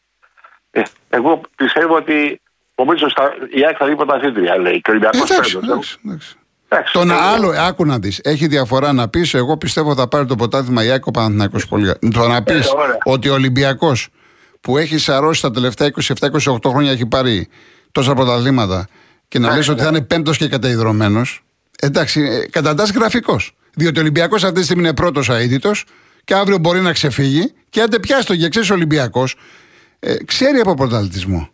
Ε, 0.72 0.82
εγώ 1.10 1.42
πιστεύω 1.56 1.96
ότι 1.96 2.42
ο 2.76 2.86
Μίτσο 2.86 3.08
η 3.56 3.66
ΑΕΚ 3.66 3.76
θα 3.80 3.86
δει 3.86 3.96
πρωταθλήτρια, 3.96 4.58
λέει. 4.58 4.82
Και 4.82 4.90
ο 4.90 4.94
Ολυμπιακός 4.94 5.30
Εντάξει, 5.30 5.60
εντάξει, 5.64 5.98
εντάξει. 6.06 6.36
Εντάξει, 6.70 6.94
Τον 6.94 7.10
εγώ- 7.12 7.20
άλλο, 7.20 7.54
άκου 7.68 7.86
να 7.86 8.00
δεις. 8.00 8.20
Έχει 8.24 8.48
διαφορά 8.48 8.94
να 8.94 9.08
πεις: 9.10 9.34
Εγώ 9.34 9.58
πιστεύω 9.58 9.96
θα 9.96 10.08
πάρει 10.08 10.26
το 10.26 10.36
ποτάθλημα 10.36 10.84
η 10.84 10.90
ΑΕΚ 10.90 11.06
ο 11.06 11.12
Παναθηναϊκός 11.12 11.68
πολύ. 11.68 11.94
Το 12.14 12.28
να 12.28 12.44
πεις 12.44 12.68
Ε, 12.68 12.72
ωραία. 12.76 12.98
ότι 13.04 13.30
ο 13.30 13.34
Ολυμπιακός 13.34 14.10
που 14.68 14.78
έχει 14.78 14.98
σαρώσει 14.98 15.42
τα 15.42 15.52
τελευταία 15.52 15.92
27-28 16.20 16.58
χρόνια 16.68 16.92
έχει 16.92 17.06
πάρει 17.06 17.48
τόσα 17.92 18.14
πρωταθλήματα 18.14 18.88
και 19.28 19.40
να 19.40 19.56
λες 19.56 19.68
ότι 19.68 19.82
θα 19.82 19.88
είναι 19.88 20.02
πέμπτος 20.02 20.38
και 20.38 20.48
καταϊδρωμένο. 20.48 21.22
Εντάξει, 21.80 22.22
ε, 22.22 22.48
καταντάς 22.50 22.92
γραφικός. 22.92 23.56
Διότι 23.74 23.98
ο 23.98 24.02
Ολυμπιακός 24.02 24.44
αυτή 24.44 24.60
τη 24.60 24.64
στιγμή 24.64 24.84
είναι 24.84 24.94
πρώτος 24.94 25.30
αίτητος 25.30 25.86
και 26.24 26.34
αύριο 26.34 26.58
μπορεί 26.58 26.80
να 26.82 26.92
ξεφύγει 26.92 27.54
και 27.70 27.82
αν 27.82 27.88
δεν 27.90 28.00
πιάσει 28.00 28.26
το 28.26 28.36
και 28.36 28.50
ξέρεις 28.50 28.70
ο 28.70 28.74
Ολυμπιακός, 28.74 29.36
ε, 30.00 30.16
ξέρει 30.26 30.60
από 30.60 30.74
πρωταθλητισμό. 30.74 31.50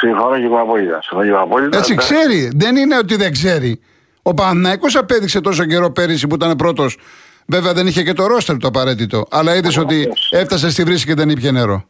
Συμφωνώ 0.00 0.36
και 0.38 0.44
εγώ 0.44 0.60
απόλυτα. 0.60 1.02
Συμφωνώ 1.02 1.22
και 1.22 1.30
εγώ 1.30 1.40
απόλυτα. 1.42 1.78
Έτσι 1.78 1.92
Εντάξει. 1.92 2.14
ξέρει. 2.14 2.50
Δεν 2.54 2.76
είναι 2.76 2.96
ότι 2.96 3.16
δεν 3.16 3.32
ξέρει. 3.32 3.80
Ο 4.22 4.34
Παναθηναϊκός 4.34 4.96
απέδειξε 4.96 5.40
τόσο 5.40 5.64
καιρό 5.64 5.90
πέρυσι 5.90 6.26
που 6.26 6.34
ήταν 6.34 6.56
πρώτος. 6.56 6.96
Βέβαια 7.46 7.72
δεν 7.72 7.86
είχε 7.86 8.02
και 8.02 8.12
το 8.12 8.26
ρόστερ 8.26 8.56
το 8.56 8.68
απαραίτητο. 8.68 9.26
Αλλά 9.30 9.54
είδες 9.54 9.76
ότι 9.76 10.12
έφτασε 10.30 10.70
στη 10.70 10.82
βρύση 10.82 11.06
και 11.06 11.14
δεν 11.14 11.28
ήπια 11.28 11.52
νερό. 11.52 11.84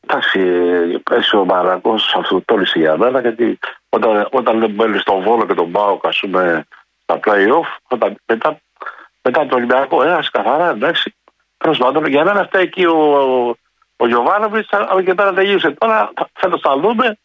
Εντάξει, 0.00 0.40
πέσει 1.10 1.36
ο 1.36 1.44
Μαρακός 1.44 2.14
αυτό 2.18 2.42
το 2.44 2.56
λύσει 2.56 2.78
για 2.78 2.96
μένα 2.96 3.20
γιατί 3.20 3.58
όταν, 3.88 4.28
όταν 4.30 4.70
μπαίνεις 4.70 5.00
στον 5.00 5.22
Βόλο 5.22 5.46
και 5.46 5.54
τον 5.54 5.70
Πάο, 5.70 5.98
ας 6.02 6.18
πούμε, 6.20 6.66
στα 7.02 7.20
playoff, 7.24 7.76
όταν, 7.88 8.16
μετά, 8.26 8.60
μετά 9.22 9.46
το 9.46 9.54
Ολυμπιακό, 9.54 10.02
ένας 10.02 10.30
καθαρά 10.30 10.70
εντάξει. 10.70 11.14
Τέλος 11.56 11.78
πάντων, 11.78 12.06
για 12.06 12.24
μένα 12.24 12.40
αυτά 12.40 12.58
εκεί 12.58 12.84
ο, 12.84 12.98
ο 13.96 14.06
Γιωβάνοβιτς, 14.06 14.68
από 14.70 14.98
εκεί 14.98 15.14
πέρα 15.14 15.32
τελείωσε. 15.32 15.70
Τώρα 15.70 16.12
φέτος 16.32 16.60
θα 16.60 16.78
δούμε. 16.78 17.18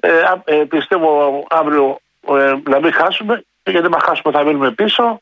Ε, 0.00 0.18
α- 0.20 0.42
ε, 0.44 0.54
πιστεύω 0.54 1.44
αύριο 1.50 1.98
ε, 2.28 2.54
να 2.68 2.80
μην 2.80 2.92
χάσουμε, 2.92 3.44
γιατί 3.64 3.86
αν 3.86 4.00
χάσουμε 4.02 4.32
θα 4.32 4.44
μείνουμε 4.44 4.70
πίσω. 4.70 5.21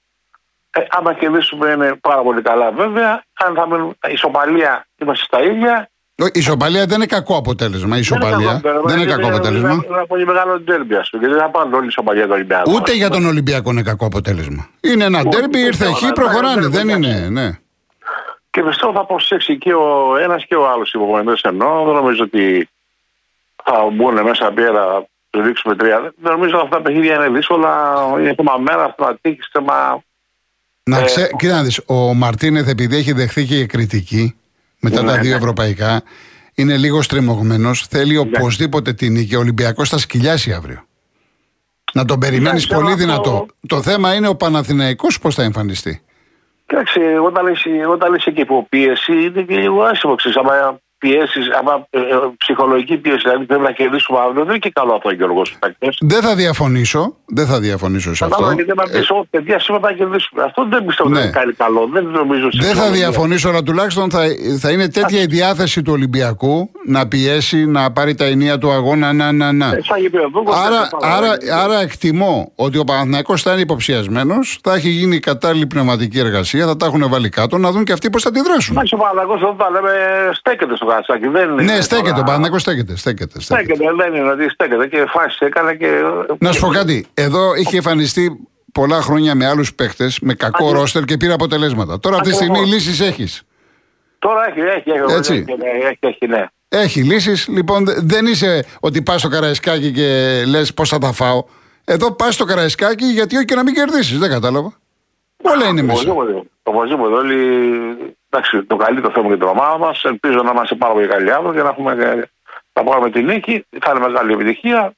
Ε, 0.72 0.80
άμα 0.90 1.14
κερδίσουμε 1.14 1.70
είναι 1.70 1.94
πάρα 2.00 2.22
πολύ 2.22 2.42
καλά 2.42 2.70
βέβαια. 2.70 3.22
Αν 3.44 3.54
θα 3.54 3.66
μείνουμε 3.66 3.92
ισοπαλία, 4.08 4.86
είμαστε 5.02 5.24
στα 5.24 5.42
ίδια. 5.42 5.90
Ο- 6.22 6.26
Η 6.26 6.30
ισοπαλία 6.34 6.86
δεν 6.86 6.96
είναι 6.96 7.06
κακό 7.06 7.36
αποτέλεσμα. 7.36 7.96
Η 7.96 8.00
ισοπαλία 8.00 8.60
δεν 8.84 8.96
είναι 8.98 9.10
κακό 9.10 9.26
αποτέλεσμα. 9.26 9.72
Είναι 9.72 9.84
ένα 9.88 10.06
πολύ 10.06 10.26
μεγάλο 10.26 10.60
ντέρμπι, 10.60 10.94
ας 10.94 11.10
πούμε. 11.10 11.22
Γιατί 11.22 11.38
δεν 11.38 11.44
θα 11.44 11.50
πάνε 11.50 11.76
όλοι 11.76 11.86
ισοπαλία 11.86 12.26
το 12.26 12.32
Ολυμπιακό. 12.34 12.72
Ούτε 12.74 12.92
για 12.92 13.10
τον 13.10 13.26
Ολυμπιακό 13.26 13.70
είναι 13.70 13.82
κακό 13.82 14.06
αποτέλεσμα. 14.06 14.68
Είναι 14.80 15.04
ένα 15.04 15.22
ντέρμπι, 15.22 15.58
ήρθε 15.58 15.84
ούτε 15.84 15.94
εκεί, 15.94 16.04
όλα. 16.04 16.12
προχωράνε. 16.12 16.52
Εντάξει, 16.52 16.70
Δεν 16.78 16.88
εντάξει. 16.88 17.10
είναι, 17.18 17.28
ναι. 17.28 17.50
Και 18.50 18.62
πιστεύω 18.62 18.92
θα 18.92 19.04
προσέξει 19.06 19.58
και 19.58 19.74
ο 19.74 20.16
ένας 20.22 20.44
και 20.46 20.54
ο 20.54 20.68
άλλος 20.70 20.92
υπομονητές 20.92 21.40
ενώ. 21.40 21.82
Δεν 21.84 21.94
νομίζω 21.94 22.22
ότι 22.22 22.68
θα 23.64 23.88
μπουν 23.92 24.22
μέσα 24.22 24.50
πέρα 24.52 24.84
να 24.86 25.04
τους 25.30 25.44
ρίξουμε 25.46 25.76
τρία. 25.76 26.00
Δεν 26.00 26.32
νομίζω 26.32 26.54
ότι 26.56 26.64
αυτά 26.64 26.76
τα 26.76 26.82
παιχνίδια 26.82 27.14
είναι 27.14 27.28
δύσκολα. 27.28 27.96
Είναι 28.18 28.34
θέμα 28.36 28.56
μέρας, 28.58 28.92
θέμα 28.96 29.16
τύχης, 29.20 29.48
θέμα. 29.52 30.02
Να 30.90 30.98
Ε, 30.98 31.04
ξέ... 31.04 31.30
Κοίτα 31.36 31.54
να 31.54 31.62
δεις, 31.62 31.80
ο 31.86 32.14
Μαρτίνεθ 32.14 32.68
επειδή 32.68 32.96
έχει 32.96 33.12
δεχθεί 33.12 33.44
και 33.44 33.66
κριτική 33.66 34.34
μετά 34.80 35.04
τα 35.04 35.14
Ναι, 35.14 35.20
δύο 35.20 35.30
ναι. 35.30 35.36
ευρωπαϊκά, 35.36 36.02
είναι 36.54 36.76
λίγο 36.76 37.02
στριμωγμένος, 37.02 37.86
θέλει 37.86 38.16
οπωσδήποτε 38.16 38.92
την 38.92 39.12
νίκη. 39.12 39.34
Ο 39.36 39.38
Ολυμπιακός 39.38 39.88
θα 39.88 39.98
σκυλιάσει 39.98 40.52
αύριο. 40.52 40.84
Να 41.92 42.04
τον 42.04 42.18
περιμένεις 42.18 42.64
ξέρω 42.64 42.80
πολύ 42.80 42.92
αυτό. 42.92 43.04
δυνατό. 43.06 43.46
Το 43.66 43.82
θέμα 43.82 44.14
είναι 44.14 44.28
ο 44.28 44.36
Παναθηναϊκός 44.36 45.18
πώς 45.18 45.34
θα 45.34 45.42
εμφανιστεί. 45.42 46.02
Κοίταξε, 46.66 47.00
όταν 47.24 47.46
είσαι, 47.52 47.70
όταν 47.90 48.14
είσαι 48.14 48.30
και 48.30 48.40
υποπίεση, 48.40 49.12
είναι 49.12 49.42
και 49.42 49.56
λίγο 49.56 49.82
άσχημο. 49.82 50.14
Ξέρεις, 50.14 50.36
άμα 50.36 50.80
πιέσεις, 51.02 51.44
άμα 51.58 51.86
ε, 51.90 51.98
ε, 51.98 52.02
ψυχολογική 52.36 52.96
πίεση, 52.96 53.22
δηλαδή 53.24 53.44
πρέπει 53.44 53.62
να 53.62 53.72
κερδίσουμε 53.72 54.18
αύριο, 54.18 54.34
δεν 54.40 54.48
είναι 54.54 54.58
και 54.58 54.70
καλό 54.78 54.92
αυτό, 54.94 55.10
Γιώργος. 55.10 55.48
Δεν 56.00 56.20
θα 56.22 56.34
διαφωνήσω, 56.34 57.14
δεν 57.26 57.46
θα 57.46 57.58
διαφωνήσω 57.60 58.14
σε 58.14 58.24
αυτό. 58.24 58.36
Κατάλαβα 58.36 58.54
γιατί 58.62 58.72
να 58.76 58.98
Ε, 58.98 59.00
πει, 59.00 59.12
Ω, 59.12 59.26
παιδιά, 59.30 59.58
σήμερα 59.60 59.88
θα 59.88 59.92
κερδίσουμε. 59.94 60.42
Αυτό 60.42 60.66
δεν 60.70 60.84
πιστεύω 60.84 61.08
ότι 61.08 61.18
Ναι. 61.18 61.24
είναι 61.24 61.30
κάνει 61.38 61.52
καλό. 61.52 61.88
Δεν 61.92 62.04
νομίζω 62.04 62.50
σε 62.50 62.58
Δεν 62.58 62.66
θα 62.66 62.72
ψυχολογία. 62.72 62.98
διαφωνήσω, 63.08 63.48
αλλά 63.48 63.62
τουλάχιστον 63.62 64.10
θα, 64.10 64.20
θα 64.60 64.70
είναι 64.70 64.88
τέτοια 64.88 65.20
η 65.20 65.26
διάθεση 65.26 65.82
του 65.82 65.92
Ολυμπιακού 65.92 66.70
να 66.86 67.08
πιέσει, 67.08 67.66
να 67.66 67.92
πάρει 67.92 68.14
τα 68.14 68.24
ενία 68.24 68.58
του 68.58 68.70
αγώνα, 68.70 69.12
να, 69.12 69.32
να, 69.32 69.52
να. 69.52 69.66
Ε, 69.66 69.80
σαν 69.82 70.00
γηπεδούκος, 70.00 70.56
Άρα, 70.56 70.68
δεν 70.80 70.88
θα 71.00 71.16
άρα, 71.16 71.26
πάω. 71.26 71.60
άρα 71.64 71.80
εκτιμώ 71.80 72.52
ότι 72.54 72.78
ο 72.78 72.84
Παναθηναϊκός 72.84 73.42
θα 73.42 73.52
είναι 73.52 73.60
υποψιασμένος, 73.60 74.58
θα 74.62 74.74
έχει 74.74 74.88
γίνει 74.88 75.18
κατάλληλη 75.18 75.66
πνευματική 75.66 76.18
εργασία, 76.18 76.66
θα 76.66 76.76
τα 76.76 76.86
έχουν 76.86 77.08
βάλει 77.08 77.28
κάτω 77.28 77.58
να 77.58 77.70
δουν 77.70 77.84
και 77.84 77.92
αυτοί 77.92 78.10
πώς 78.10 78.22
θα 78.22 78.28
αντιδράσουν. 78.28 78.74
Εντάξει, 78.76 78.94
ο 78.94 78.98
Παναγός 78.98 79.40
εδώ 79.42 79.54
τα 79.58 79.70
λέμε 79.70 79.90
στέκεται 80.32 80.76
στο 80.76 80.86
κατσάκι. 80.94 81.26
Δεν 81.28 81.50
είναι 81.50 81.62
Ναι, 81.62 81.80
στέκεται. 81.80 82.08
Ο 82.08 82.12
τώρα- 82.12 82.22
Παναθηναϊκός 82.24 82.60
στέκεται. 82.60 82.96
στέκεται, 82.96 83.40
στέκεται. 83.40 83.74
Στέκεται, 83.74 83.94
δεν 84.02 84.14
είναι 84.14 84.30
ότι 84.30 84.48
στέκεται 84.48 84.86
και 84.86 85.04
φάση 85.08 85.36
έκανε 85.44 85.74
και. 85.74 85.88
Να 86.38 86.52
σου 86.52 86.60
πω 86.60 86.68
κάτι. 86.68 87.06
Εδώ 87.14 87.54
είχε 87.54 87.76
εμφανιστεί 87.76 88.48
πολλά 88.72 89.00
χρόνια 89.02 89.34
με 89.34 89.46
άλλους 89.46 89.74
παίχτε, 89.74 90.10
με 90.20 90.34
κακό 90.34 90.56
Ακριβώς. 90.64 90.80
ρόστερ 90.80 91.02
και 91.04 91.16
πήρε 91.16 91.32
αποτελέσματα. 91.32 91.98
Τώρα 92.00 92.16
αυτή 92.16 92.28
τη 92.28 92.34
στιγμή 92.34 92.58
Ακριβώς. 92.58 92.74
λύσεις 92.74 93.00
έχεις. 93.00 93.42
Τώρα 94.18 94.46
έχει, 94.48 94.60
έχει, 94.60 94.90
έχει. 94.90 95.12
Έτσι. 95.16 95.32
Έχει, 95.48 95.56
ναι, 95.58 95.88
έχει, 95.88 95.98
έχει, 96.00 96.26
ναι. 96.26 96.46
Έχει 96.68 97.02
λύσεις. 97.02 97.48
Λοιπόν, 97.48 97.84
δε- 97.84 97.94
δεν 98.02 98.26
είσαι 98.26 98.64
ότι 98.80 99.02
πας 99.02 99.20
στο 99.20 99.28
καραϊσκάκι 99.28 99.92
και 99.92 100.42
λες 100.46 100.74
πώς 100.74 100.88
θα 100.88 100.98
τα 100.98 101.12
φάω. 101.12 101.44
Εδώ 101.84 102.12
πας 102.12 102.34
στο 102.34 102.44
καραϊσκάκι 102.44 103.04
γιατί 103.04 103.36
όχι 103.36 103.44
και 103.44 103.54
να 103.54 103.62
μην 103.62 103.74
κερδίσεις. 103.74 104.18
Δεν 104.18 104.30
κατάλαβα. 104.30 104.72
Όλα 105.42 105.66
είναι 105.66 105.82
μέσα. 105.82 106.10
Οπωσδήποτε. 106.10 106.48
Οπωσδήποτε. 106.62 107.14
Όλοι. 107.14 107.36
Εντάξει, 108.30 108.62
το 108.62 108.76
καλύτερο 108.76 109.12
θέμα 109.14 109.26
για 109.26 109.36
την 109.36 109.46
ομάδα 109.46 109.78
μας. 109.78 110.04
Ελπίζω 110.04 110.42
να 110.42 110.50
είμαστε 110.50 110.74
πάρα 110.74 110.92
πολύ 110.92 111.08
καλοί 111.08 111.32
αύριο 111.32 111.52
και 111.52 111.62
να 111.62 111.68
έχουμε. 111.68 111.94
Να 112.72 112.84
πάρουμε 112.84 113.10
τη 113.10 113.22
νίκη. 113.22 113.66
Θα 113.80 113.90
είναι 113.90 114.08
μεγάλη 114.08 114.32
επιτυχία. 114.32 114.92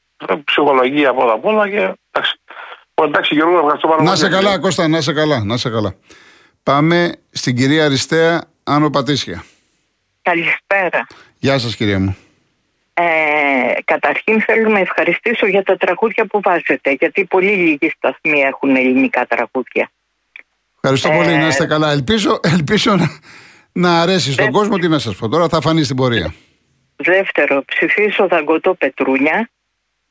Ψυχολογία 0.44 1.14
πρώτα 1.14 1.32
απ' 1.32 1.44
όλα 1.44 1.68
και. 1.68 1.94
Εντάξει. 2.10 2.40
Λοιπόν, 2.88 3.08
Εντάξει, 3.08 3.34
Γιώργο, 3.34 3.58
ευχαριστώ 3.58 3.86
πάρα 3.88 3.98
πολύ. 3.98 4.10
Να 4.10 4.16
σε 4.16 4.28
καλά, 4.28 4.58
Κώστα, 4.58 4.88
να 4.88 5.00
σε 5.00 5.12
καλά, 5.12 5.44
να 5.44 5.56
σε 5.56 5.70
καλά. 5.70 5.94
Πάμε 6.62 7.12
στην 7.30 7.56
κυρία 7.56 7.84
Αριστεία 7.84 8.44
Άνω 8.64 8.90
Πατήσια. 8.90 9.44
Καλησπέρα. 10.22 11.06
Γεια 11.38 11.58
σας 11.58 11.76
κυρία 11.76 11.98
μου. 11.98 12.16
Ε, 12.94 13.02
καταρχήν 13.84 14.42
θέλω 14.42 14.68
να 14.68 14.78
ευχαριστήσω 14.78 15.46
για 15.46 15.62
τα 15.62 15.76
τραγούδια 15.76 16.26
που 16.26 16.40
βάζετε, 16.40 16.90
γιατί 16.90 17.24
πολύ 17.24 17.50
λίγοι 17.50 17.92
σταθμοί 17.96 18.40
έχουν 18.40 18.76
ελληνικά 18.76 19.26
τραγούδια. 19.26 19.90
Ευχαριστώ 20.84 21.10
Ε, 21.12 21.16
πολύ, 21.16 21.36
να 21.36 21.46
είστε 21.46 21.66
καλά. 21.66 21.90
Ελπίζω, 21.90 22.40
ελπίζω 22.42 22.94
να, 22.96 23.06
να 23.72 24.00
αρέσει 24.00 24.32
στον 24.32 24.46
Ε, 24.46 24.50
κόσμο. 24.50 24.78
Τι 24.78 24.88
να 24.88 24.98
σας 24.98 25.16
πω 25.16 25.28
τώρα, 25.28 25.48
θα 25.48 25.60
φανεί 25.60 25.82
στην 25.82 25.96
πορεία. 25.96 26.34
Δεύτερο, 26.96 27.62
ψηφίσω 27.64 28.26
Δαγκωτό 28.28 28.74
Πετρούνια, 28.74 29.50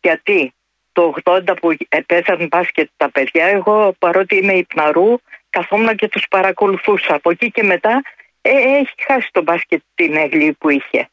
γιατί 0.01 0.53
το 0.91 1.13
80 1.23 1.39
που 1.61 1.77
έπαιζαν 1.89 2.47
μπάσκετ 2.51 2.89
τα 2.97 3.11
παιδιά, 3.11 3.45
εγώ 3.45 3.93
παρότι 3.99 4.35
είμαι 4.35 4.53
υπναρού, 4.53 5.15
καθόμουν 5.49 5.95
και 5.95 6.07
τους 6.07 6.27
παρακολουθούσα. 6.29 7.13
Από 7.15 7.29
εκεί 7.31 7.51
και 7.51 7.63
μετά 7.63 8.01
ε, 8.41 8.49
έχει 8.51 8.93
χάσει 9.07 9.29
το 9.31 9.41
μπάσκετ 9.41 9.81
την 9.95 10.15
έγκλη 10.15 10.53
που 10.59 10.69
είχε. 10.69 11.09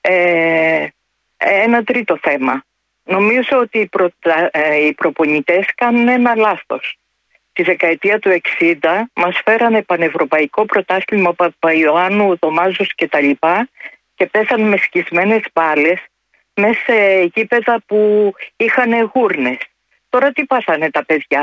Ε, 0.00 0.86
ένα 1.36 1.82
τρίτο 1.84 2.18
θέμα. 2.22 2.64
Νομίζω 3.04 3.58
ότι 3.60 3.78
οι, 3.78 3.86
προτα... 3.86 4.48
ε, 4.52 4.76
οι 4.86 4.92
προπονητές 4.92 5.66
κάνουν 5.74 6.08
ένα 6.08 6.34
λάθος. 6.36 6.98
Τη 7.58 7.64
δεκαετία 7.64 8.18
του 8.18 8.40
60 8.60 8.74
μας 9.14 9.40
φέρανε 9.44 9.82
πανευρωπαϊκό 9.82 10.64
πρωτάθλημα 10.64 11.34
Παπαϊωάννου, 11.34 12.36
Δωμάζους 12.40 12.94
και 12.94 13.08
τα 13.08 13.20
λοιπά 13.20 13.68
και 14.14 14.26
πέσαν 14.26 14.60
με 14.60 14.76
σκισμένες 14.76 15.40
μπάλες 15.54 15.98
μέσα 16.54 16.78
σε 16.86 17.30
γήπεδα 17.34 17.82
που 17.86 18.32
είχαν 18.56 19.10
γούρνες. 19.14 19.58
Τώρα 20.08 20.32
τι 20.32 20.44
πάθανε 20.44 20.90
τα 20.90 21.04
παιδιά. 21.04 21.40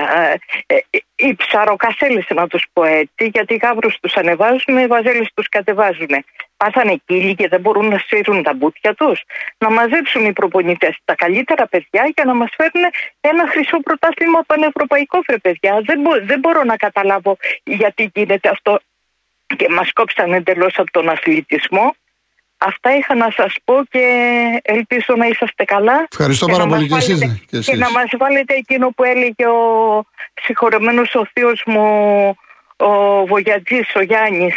Ε, 0.66 0.76
ε, 0.76 0.80
οι 1.16 1.36
ψαροκασέλες 1.36 2.26
να 2.30 2.48
τους 2.48 2.66
πω 2.74 2.84
έτσι, 2.84 3.30
γιατί 3.34 3.54
οι 3.54 3.60
γάβρους 3.62 4.00
τους 4.00 4.16
ανεβάζουν, 4.16 4.78
οι 4.78 4.88
βαζέλες 4.88 5.32
τους 5.34 5.50
κατεβάζουν. 5.50 6.10
Πάθανε 6.58 6.96
κύλι 7.06 7.36
και 7.36 7.48
δεν 7.48 7.60
μπορούν 7.62 7.88
να 7.88 7.98
σφύρουν 7.98 8.44
τα 8.44 8.54
μπούτια 8.54 8.94
τους. 8.94 9.22
Να 9.58 9.70
μαζέψουν 9.72 10.26
οι 10.26 10.34
προπονητές 10.34 10.98
τα 11.06 11.16
καλύτερα 11.16 11.68
παιδιά 11.68 12.12
για 12.16 12.24
να 12.26 12.34
μας 12.34 12.50
φέρουν 12.58 12.90
ένα 13.22 13.48
χρυσό 13.48 13.80
πρωτάθλημα 13.80 14.42
πανευρωπαϊκό 14.48 15.20
βρε 15.28 15.38
παιδιά. 15.38 15.82
Δεν, 15.86 16.00
μπο- 16.02 16.22
δεν 16.26 16.40
μπορώ 16.40 16.64
να 16.64 16.76
καταλάβω 16.76 17.38
γιατί 17.64 18.12
γίνεται 18.16 18.50
αυτό 18.50 18.80
και 19.56 19.68
μας 19.70 19.92
κόψαν 19.94 20.34
εντελώς 20.34 20.74
από 20.78 20.92
τον 20.92 21.10
αθλητισμό. 21.10 21.96
Αυτά 22.58 22.96
είχα 22.96 23.16
να 23.16 23.32
σας 23.36 23.54
πω 23.64 23.84
και 23.90 24.04
ελπίζω 24.64 25.14
να 25.16 25.26
είσαστε 25.28 25.64
καλά. 25.64 26.08
Ευχαριστώ 26.12 26.46
Και 26.46 26.52
πάρα 26.52 26.64
να 26.66 26.70
πολύ 26.76 26.90
μας 26.90 27.06
και 27.06 27.12
εσείς, 27.12 27.20
βάλετε- 27.20 27.40
και 27.40 27.46
Και 27.50 27.58
εσείς. 27.58 27.80
να 27.80 27.92
μας 27.92 28.10
βάλετε 28.18 28.54
εκείνο 28.54 28.90
που 28.90 29.04
έλεγε 29.04 29.46
ο 29.48 30.04
συγχωρεμένος 30.44 31.16
ο 31.16 31.26
θείος 31.34 31.64
μου, 31.66 31.84
ο 32.78 33.26
Βογιατζής, 33.26 33.96
ο 33.96 34.02
Γιάννης. 34.02 34.56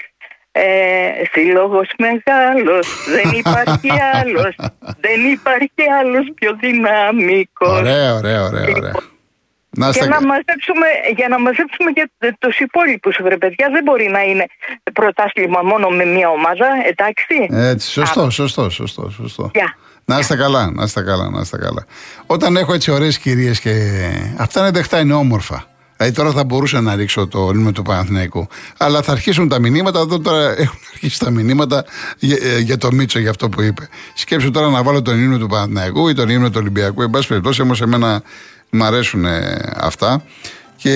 Ε, 0.60 1.24
σύλλογος 1.32 1.88
μεγάλος, 1.98 2.86
δεν 3.16 3.30
υπάρχει 3.38 3.88
άλλος, 4.20 4.54
δεν 5.00 5.30
υπάρχει 5.32 5.82
άλλος 6.00 6.26
πιο 6.34 6.56
δυναμικός. 6.60 7.78
Ωραία, 7.78 8.14
ωραία, 8.14 8.42
ωραία. 8.44 8.64
ωραία. 8.76 8.94
Να 9.70 9.90
Και 9.90 9.98
είστε 9.98 10.08
να 10.08 10.16
κα- 10.16 10.26
μαζέψουμε, 10.26 10.86
για 11.16 11.28
να 11.28 11.38
μαζέψουμε 11.40 11.90
και 11.92 12.10
τους 12.38 12.58
υπόλοιπους, 12.58 13.18
βρε 13.22 13.36
παιδιά, 13.36 13.68
δεν 13.72 13.82
μπορεί 13.82 14.08
να 14.10 14.22
είναι 14.22 14.46
πρωτάθλημα 14.92 15.60
μόνο 15.62 15.88
με 15.88 16.04
μία 16.04 16.28
ομάδα, 16.28 16.66
εντάξει. 16.86 17.48
Έτσι, 17.50 17.90
σωστό, 17.90 18.30
σωστό, 18.30 18.70
σωστό, 18.70 19.10
σωστό. 19.10 19.50
Γεια. 19.54 19.76
Να 20.04 20.18
είστε 20.18 20.36
καλά, 20.36 20.70
να 20.70 20.82
είστε 20.84 21.02
καλά, 21.02 21.30
να 21.30 21.40
είστε 21.40 21.56
καλά. 21.58 21.86
Όταν 22.26 22.56
έχω 22.56 22.74
έτσι 22.74 22.90
ωραίες 22.90 23.18
κυρίες 23.18 23.60
και. 23.60 23.72
Αυτά 24.38 24.60
είναι 24.60 24.70
δεχτά, 24.70 25.00
είναι 25.00 25.14
όμορφα. 25.14 25.64
Δηλαδή 25.98 26.16
τώρα 26.16 26.32
θα 26.32 26.44
μπορούσα 26.44 26.80
να 26.80 26.94
ρίξω 26.94 27.26
το 27.26 27.50
ύμνο 27.54 27.72
του 27.72 27.82
Παναθηναϊκού. 27.82 28.48
Αλλά 28.76 29.02
θα 29.02 29.12
αρχίσουν 29.12 29.48
τα 29.48 29.58
μηνύματα. 29.58 29.98
Εδώ 30.00 30.20
τώρα 30.20 30.50
έχουν 30.58 30.78
αρχίσει 30.92 31.18
τα 31.18 31.30
μηνύματα 31.30 31.84
για, 32.18 32.38
ε, 32.40 32.58
για 32.58 32.78
το 32.78 32.92
Μίτσο, 32.92 33.18
για 33.18 33.30
αυτό 33.30 33.48
που 33.48 33.62
είπε. 33.62 33.88
Σκέψου 34.14 34.50
τώρα 34.50 34.68
να 34.68 34.82
βάλω 34.82 35.02
τον 35.02 35.22
ύμνο 35.22 35.38
του 35.38 35.46
Παναθηναϊκού 35.46 36.08
ή 36.08 36.14
τον 36.14 36.28
ύμνο 36.28 36.50
του 36.50 36.56
Ολυμπιακού. 36.60 37.02
Εν 37.02 37.10
πάση 37.10 37.28
περιπτώσει, 37.28 37.62
όμως 37.62 37.80
εμένα 37.80 38.22
μου 38.70 38.84
αρέσουν 38.84 39.24
ε, 39.24 39.72
αυτά. 39.76 40.22
Και 40.76 40.94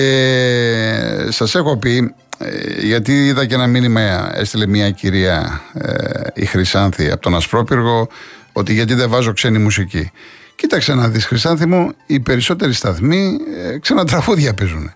σας 1.29 1.55
έχω 1.55 1.77
πει, 1.77 2.13
ε, 2.37 2.85
γιατί 2.85 3.25
είδα 3.25 3.45
και 3.45 3.53
ένα 3.53 3.67
μήνυμα, 3.67 4.31
έστειλε 4.37 4.67
μια 4.67 4.91
κυρία 4.91 5.61
ε, 5.73 6.21
η 6.33 6.45
Χρυσάνθη 6.45 7.11
από 7.11 7.21
τον 7.21 7.35
Ασπρόπυργο, 7.35 8.07
ότι 8.51 8.73
γιατί 8.73 8.93
δεν 8.93 9.09
βάζω 9.09 9.33
ξένη 9.33 9.57
μουσική. 9.57 10.11
Κοίταξε 10.55 10.93
να 10.93 11.07
δεις 11.07 11.25
Χρυσάνθη 11.25 11.65
μου, 11.65 11.91
οι 12.05 12.19
περισσότεροι 12.19 12.73
σταθμοί 12.73 13.37
ε, 13.63 13.77
ξένα 13.77 14.05
τραγούδια 14.05 14.53
παίζουν. 14.53 14.91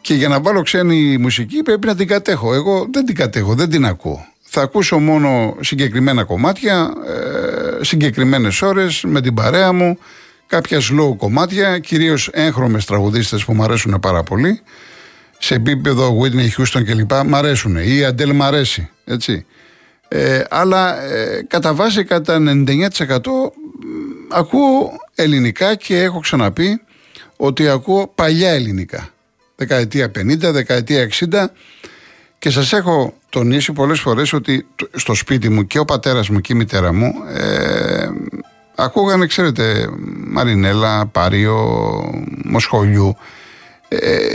Και 0.00 0.14
για 0.14 0.28
να 0.28 0.40
βάλω 0.40 0.62
ξένη 0.62 1.18
μουσική 1.18 1.62
πρέπει 1.62 1.86
να 1.86 1.94
την 1.94 2.06
κατέχω. 2.06 2.54
Εγώ 2.54 2.88
δεν 2.92 3.04
την 3.04 3.14
κατέχω, 3.14 3.54
δεν 3.54 3.70
την 3.70 3.84
ακούω. 3.84 4.26
Θα 4.40 4.62
ακούσω 4.62 4.98
μόνο 4.98 5.56
συγκεκριμένα 5.60 6.24
κομμάτια, 6.24 6.92
ε, 7.06 7.84
συγκεκριμένες 7.84 8.62
ώρες 8.62 9.04
με 9.06 9.20
την 9.20 9.34
παρέα 9.34 9.72
μου, 9.72 9.98
κάποια 10.46 10.78
slow 10.78 11.16
κομμάτια, 11.16 11.78
κυρίως 11.78 12.30
έγχρωμες 12.32 12.84
τραγουδίστες 12.84 13.44
που 13.44 13.54
μου 13.54 13.62
αρέσουν 13.62 14.00
πάρα 14.00 14.22
πολύ. 14.22 14.60
Σε 15.38 15.54
επίπεδο 15.54 16.20
Whitney 16.20 16.60
Houston 16.60 16.84
κλπ. 16.84 17.12
Μ' 17.26 17.34
αρέσουν. 17.34 17.76
Ή 17.76 17.96
η 17.96 18.04
Αντέλ 18.04 18.34
μ' 18.34 18.42
αρέσει. 18.42 18.90
Έτσι. 19.04 19.46
Ε, 20.08 20.44
αλλά 20.50 21.02
ε, 21.02 21.44
κατά 21.48 21.74
βάση 21.74 22.04
κατά 22.04 22.38
99% 22.38 22.38
μ, 22.38 22.74
ακούω 24.30 24.90
ελληνικά 25.14 25.74
και 25.74 26.02
έχω 26.02 26.20
ξαναπεί 26.20 26.80
ότι 27.36 27.68
ακούω 27.68 28.06
παλιά 28.14 28.50
ελληνικά. 28.50 29.08
Δεκαετία 29.56 30.06
50, 30.18 30.38
δεκαετία 30.38 31.08
60 31.32 31.44
και 32.38 32.50
σας 32.50 32.72
έχω 32.72 33.14
τονίσει 33.28 33.72
πολλές 33.72 34.00
φορές 34.00 34.32
ότι 34.32 34.66
τ- 34.76 34.98
στο 34.98 35.14
σπίτι 35.14 35.48
μου 35.48 35.66
και 35.66 35.78
ο 35.78 35.84
πατέρας 35.84 36.28
μου 36.28 36.40
και 36.40 36.52
η 36.52 36.56
μητέρα 36.56 36.92
μου 36.92 37.12
ε, 37.34 38.08
ακούγανε, 38.74 39.26
ξέρετε, 39.26 39.88
Μαρινέλα, 40.26 41.06
Πάριο, 41.06 41.56
Μοσχολιού. 42.44 43.16
Ε, 43.88 44.28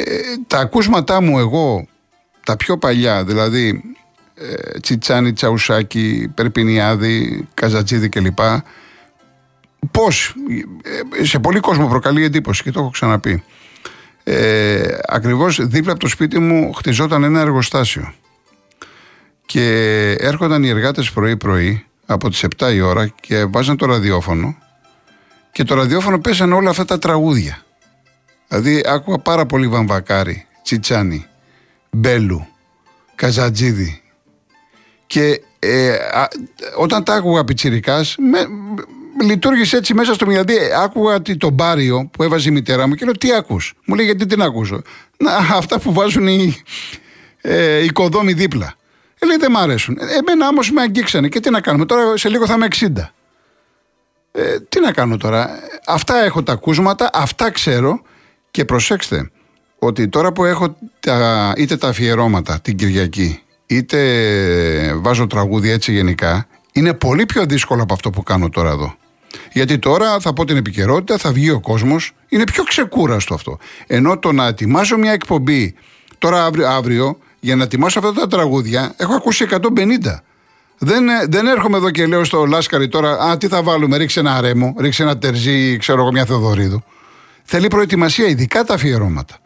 τα 0.48 0.58
ακούσματά 0.60 1.22
μου 1.22 1.40
εγώ, 1.40 1.88
τα 2.46 2.56
πιο 2.56 2.78
παλιά, 2.78 3.24
δηλαδή 3.24 3.82
ε, 4.36 4.80
Τσιτσάνι, 4.80 5.34
Τσαουσάκη, 5.34 6.32
Περπινιάδη, 6.36 7.48
Καζατζίδη 7.54 8.10
κλπ. 8.10 8.40
Πώς, 9.92 10.36
ε, 11.20 11.24
σε 11.26 11.40
πολύ 11.40 11.60
κόσμο 11.60 11.88
προκαλεί 11.88 12.24
εντύπωση 12.24 12.64
και 12.64 12.72
το 12.72 12.80
έχω 12.80 12.90
ξαναπεί. 12.90 13.44
Ε, 14.24 14.98
ακριβώς 15.08 15.68
δίπλα 15.68 15.92
από 15.92 16.00
το 16.00 16.08
σπίτι 16.08 16.40
μου 16.40 16.74
χτιζόταν 16.74 17.24
ένα 17.24 17.40
εργοστάσιο 17.40 18.14
και 19.46 19.66
έρχονταν 20.20 20.64
οι 20.64 20.70
εργάτες 20.70 21.12
πρωί-πρωί 21.12 21.86
από 22.06 22.30
τις 22.30 22.44
7 22.58 22.74
η 22.74 22.82
ώρα 22.82 23.08
και 23.08 23.46
βάζαν 23.46 23.78
το 23.78 23.86
ραδιόφωνο 23.86 24.58
και 25.52 25.64
το 25.64 25.76
ραδιόφωνο 25.76 26.20
πέσανε 26.20 26.54
όλα 26.54 26.70
αυτά 26.70 26.86
τα 26.86 27.00
τραγούδια. 27.00 27.64
Δηλαδή 28.48 28.84
άκουγα 28.86 29.18
πάρα 29.18 29.46
πολύ 29.46 29.68
Βαμβακάρη, 29.68 30.46
Τσιτσάνι, 30.64 31.26
Μπέλου, 31.92 32.48
Καζατζίδη 33.16 34.02
και 35.08 35.42
ε, 35.60 35.94
α, 35.94 36.28
όταν 36.78 37.04
τα 37.04 37.14
άκουγα 37.14 37.44
πιτσιρικάς 37.44 38.16
με, 38.18 38.48
με- 38.48 38.84
λειτουργήσε 39.22 39.78
έτσι 39.78 39.94
μέσα 39.94 40.14
στο 40.14 40.26
μυαλό. 40.26 40.44
Δηλαδή, 40.44 40.66
άκουγα 40.84 41.22
τι- 41.22 41.38
τον 41.38 41.54
Μπάριο 41.54 42.10
που 42.14 42.24
έβαζε 42.24 42.50
η 42.50 42.52
μητέρα 42.52 42.88
μου 42.88 42.94
και 42.96 43.06
λέω 43.06 43.18
τι 43.18 43.34
ακούς; 43.34 43.74
Μου 43.86 43.96
λέει 43.96 44.06
γιατί 44.06 44.26
την 44.26 44.42
ακούσω; 44.42 44.82
Να, 45.18 45.32
αυτά 45.36 45.80
που 45.80 45.94
βάζουν 45.94 46.28
οι, 46.28 46.56
ε, 47.42 47.80
οι 47.80 47.86
οικοδόμοι 47.86 48.34
δίπλα. 48.34 48.74
Ε, 49.20 49.26
λέει 49.26 49.38
δεν 49.38 49.52
μ' 49.52 49.58
αρέσουν. 49.58 49.98
Ε, 50.00 50.04
εμένα 50.18 50.48
όμως 50.48 50.72
με 50.72 50.82
αγγίξανε 50.82 51.28
και 51.28 51.40
τι 51.40 51.50
να 51.50 51.62
κάνουμε. 51.62 51.86
Τώρα 51.86 52.18
σε 52.18 52.30
λίγο 52.30 52.46
θα 52.46 52.54
είμαι 52.54 52.66
60. 52.66 53.14
Ε, 54.32 54.60
τι 54.70 54.80
να 54.80 54.92
κάνω 54.92 55.18
τώρα; 55.18 55.50
Ε, 55.50 55.60
Αυτά 55.88 56.24
έχω 56.24 56.44
τα 56.44 56.52
ακούσματα, 56.52 57.10
αυτά 57.14 57.52
ξέρω 57.52 58.02
και 58.52 58.66
προσέξτε 58.66 59.32
ότι 59.80 60.08
τώρα 60.08 60.32
που 60.32 60.46
έχω 60.46 60.76
τα, 61.00 61.54
είτε 61.58 61.78
τα 61.78 61.88
αφιερώματα 61.88 62.60
την 62.62 62.76
Κυριακή 62.78 63.40
είτε 63.66 64.00
βάζω 64.96 65.28
τραγούδια 65.28 65.74
έτσι 65.74 65.92
γενικά 65.92 66.48
είναι 66.72 66.94
πολύ 66.94 67.26
πιο 67.26 67.46
δύσκολο 67.46 67.82
από 67.84 67.94
αυτό 67.94 68.10
που 68.10 68.24
κάνω 68.24 68.50
τώρα 68.50 68.70
εδώ. 68.70 68.96
Γιατί 69.52 69.80
τώρα 69.80 70.20
θα 70.20 70.34
πω 70.34 70.46
την 70.46 70.58
επικαιρότητα, 70.58 71.18
θα 71.18 71.32
βγει 71.32 71.50
ο 71.50 71.60
κόσμος, 71.60 72.12
είναι 72.28 72.44
πιο 72.44 72.64
ξεκούραστο 72.64 73.34
αυτό. 73.34 73.58
Ενώ 73.88 74.20
το 74.20 74.32
να 74.32 74.48
ετοιμάζω 74.48 74.98
μια 74.98 75.12
εκπομπή 75.12 75.76
τώρα 76.18 76.46
αύριο, 76.46 76.68
αύριο 76.68 77.18
για 77.40 77.56
να 77.56 77.64
ετοιμάσω 77.64 78.00
αυτά 78.00 78.14
τα 78.14 78.28
τραγούδια 78.28 78.94
έχω 78.98 79.14
ακούσει 79.14 79.48
150. 79.50 80.24
Δεν, 80.78 81.10
ε, 81.10 81.26
δεν 81.28 81.48
έρχομαι 81.48 81.78
εδώ 81.78 81.90
και 81.90 82.06
λέω 82.06 82.24
στο 82.24 82.46
Λάσκαρη 82.46 82.88
τώρα, 82.88 83.18
Α, 83.18 83.38
τι 83.38 83.48
θα 83.48 83.64
βάλουμε, 83.64 83.98
ρίξε 83.98 84.20
ένα 84.20 84.42
ρέμο, 84.42 84.76
ρίξε 84.80 85.04
ένα 85.04 85.18
τερζί, 85.18 85.78
ξέρω 85.78 86.02
εγώ, 86.02 86.12
μια 86.12 86.26
Θεοδωρίδου. 86.26 86.84
Θέλει 87.44 87.68
προετοιμασία, 87.68 88.28
ειδικά 88.28 88.64
τα 88.64 88.74
αφιερώματα. 88.74 89.38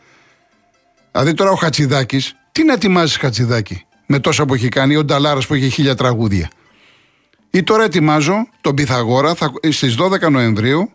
Δηλαδή 1.12 1.34
τώρα 1.34 1.52
ο 1.52 1.56
Χατσιδάκης, 1.56 2.36
τι 2.52 2.64
να 2.64 2.74
ετοιμάζει 2.74 3.20
Χατσιδάκη 3.20 3.86
με 4.06 4.20
τόσα 4.20 4.46
που 4.46 4.54
έχει 4.54 4.70
κάνει, 4.70 4.96
ο 4.96 5.04
Νταλάρας 5.04 5.48
που 5.48 5.54
έχει 5.54 5.70
χίλια 5.70 5.96
τραγούδια. 5.96 6.50
Ή 7.56 7.64
τώρα 7.64 7.84
ετοιμάζω 7.84 8.48
τον 8.62 8.76
Πυθαγόρα 8.76 9.34
στις 9.70 9.96
12 10.00 10.32
Νοεμβρίου, 10.32 10.92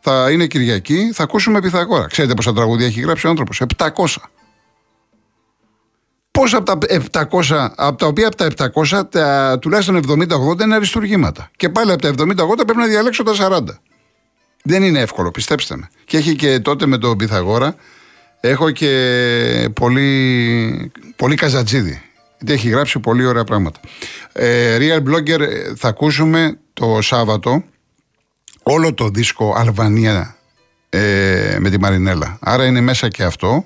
θα 0.00 0.30
είναι 0.30 0.46
Κυριακή, 0.46 1.10
θα 1.12 1.22
ακούσουμε 1.22 1.60
Πυθαγόρα. 1.60 2.06
Ξέρετε 2.06 2.34
πόσα 2.34 2.52
τραγούδια 2.52 2.86
έχει 2.86 3.00
γράψει 3.00 3.26
ο 3.26 3.30
άνθρωπος, 3.30 3.62
700. 3.76 3.88
Πόσα 6.30 6.56
από 6.56 6.86
τα 7.10 7.28
700, 7.30 7.68
από 7.76 7.98
τα 7.98 8.06
οποία 8.06 8.26
από 8.26 8.36
τα 8.36 8.70
700, 8.74 9.10
τα, 9.10 9.58
τουλάχιστον 9.60 9.96
70-80 9.96 10.60
είναι 10.62 10.74
αριστουργήματα. 10.74 11.50
Και 11.56 11.68
πάλι 11.68 11.92
από 11.92 12.02
τα 12.02 12.08
70-80 12.08 12.24
πρέπει 12.56 12.76
να 12.76 12.86
διαλέξω 12.86 13.22
τα 13.22 13.32
40. 13.38 13.60
Δεν 14.62 14.82
είναι 14.82 15.00
εύκολο, 15.00 15.30
πιστέψτε 15.30 15.76
με. 15.76 15.88
Και 16.04 16.16
έχει 16.16 16.34
και 16.36 16.60
τότε 16.60 16.86
με 16.86 16.98
τον 16.98 17.16
Πυθαγόρα, 17.16 17.74
έχω 18.40 18.70
και 18.70 19.70
πολύ, 19.74 20.92
πολύ 21.16 21.34
καζατζίδι. 21.34 22.02
Γιατί 22.38 22.52
έχει 22.52 22.68
γράψει 22.68 22.98
πολύ 22.98 23.26
ωραία 23.26 23.44
πράγματα. 23.44 23.80
Ε, 24.32 24.78
Real 24.80 25.08
Blogger 25.08 25.40
ε, 25.40 25.74
θα 25.76 25.88
ακούσουμε 25.88 26.58
το 26.72 26.98
Σάββατο 27.02 27.64
όλο 28.62 28.94
το 28.94 29.08
δίσκο 29.08 29.54
Αλβανία 29.56 30.36
ε, 30.88 31.56
με 31.58 31.70
τη 31.70 31.78
Μαρινέλα. 31.78 32.38
Άρα 32.40 32.66
είναι 32.66 32.80
μέσα 32.80 33.08
και 33.08 33.22
αυτό. 33.22 33.64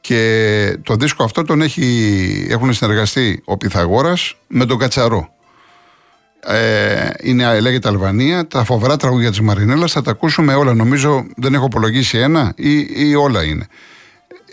Και 0.00 0.78
το 0.82 0.94
δίσκο 0.94 1.24
αυτό 1.24 1.42
τον 1.44 1.62
έχει, 1.62 2.46
έχουν 2.50 2.72
συνεργαστεί 2.72 3.42
ο 3.44 3.56
Πυθαγόρας 3.56 4.36
με 4.46 4.66
τον 4.66 4.78
Κατσαρό. 4.78 5.28
Ε, 6.46 7.10
είναι, 7.22 7.60
λέγεται 7.60 7.88
Αλβανία. 7.88 8.46
Τα 8.46 8.64
φοβερά 8.64 8.96
τραγούδια 8.96 9.30
της 9.30 9.40
Μαρινέλας 9.40 9.92
θα 9.92 10.02
τα 10.02 10.10
ακούσουμε 10.10 10.54
όλα. 10.54 10.74
Νομίζω 10.74 11.26
δεν 11.36 11.54
έχω 11.54 11.64
απολογίσει 11.64 12.18
ένα 12.18 12.52
ή, 12.56 12.86
ή 13.08 13.14
όλα 13.14 13.44
είναι. 13.44 13.66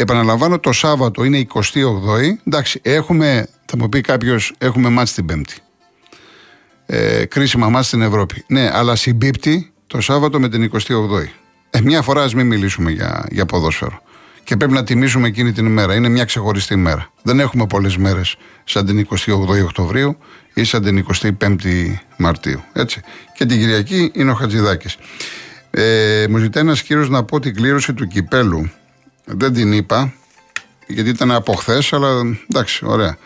Επαναλαμβάνω, 0.02 0.60
το 0.60 0.72
Σάββατο 0.72 1.24
είναι 1.24 1.48
28η. 1.54 2.38
Εντάξει, 2.48 2.80
έχουμε, 2.84 3.48
θα 3.66 3.78
μου 3.78 3.90
πει 3.90 4.02
κάποιος, 4.02 4.54
έχουμε 4.58 4.90
μάτς 4.90 5.14
την 5.14 5.26
Πέμπτη. 5.26 5.56
Ε, 6.86 7.26
κρίσιμα 7.26 7.70
μάτς 7.70 7.88
στην 7.88 8.02
Ευρώπη. 8.02 8.44
Ναι, 8.48 8.70
αλλά 8.74 8.96
συμπίπτει 8.96 9.72
το 9.88 10.02
Σάββατο 10.02 10.40
με 10.40 10.50
την 10.50 10.72
28η. 10.74 11.28
Ε, 11.70 11.82
μια 11.82 12.02
φορά 12.02 12.24
ας 12.24 12.34
μην 12.34 12.48
μιλήσουμε 12.48 12.92
για, 12.92 13.26
για 13.32 13.46
ποδόσφαιρο. 13.46 14.02
Και 14.04 14.42
Και 14.44 14.58
πρέπει 14.58 14.74
να 14.74 14.84
τιμήσουμε 14.84 15.28
εκείνη 15.28 15.52
την 15.52 15.66
ημέρα. 15.66 15.96
Είναι 15.96 16.10
μια 16.10 16.26
ξεχωριστή 16.26 16.74
ημέρα. 16.74 17.12
Δεν 17.24 17.40
έχουμε 17.40 17.68
πολλές 17.68 17.98
μέρες 17.98 18.36
σαν 18.64 18.86
την 18.86 19.08
28η 19.10 19.64
Οκτωβρίου 19.64 20.18
ή 20.54 20.64
σαν 20.64 20.84
την 20.84 21.06
25η 21.40 21.94
Μαρτίου. 22.18 22.62
Έτσι. 22.74 23.02
Και 23.38 23.46
την 23.46 23.60
Κυριακή 23.60 24.12
είναι 24.16 24.32
ο 24.32 24.34
Χατζηδάκης. 24.34 24.98
Ε, 25.72 26.26
μου 26.30 26.38
ζητάει 26.38 26.64
ένας 26.64 26.82
κύριος 26.82 27.10
να 27.10 27.24
πω 27.24 27.40
την 27.40 27.56
κλήρωση 27.56 27.94
του 27.94 28.08
κυπέλου. 28.08 28.70
Δεν 29.26 29.54
την 29.54 29.74
είπα, 29.74 30.14
γιατί 30.88 31.10
ήταν 31.10 31.32
από 31.32 31.54
χθες, 31.54 31.94
αλλά 31.94 32.22
εντάξει, 32.50 32.86
ωραία. 32.86 33.18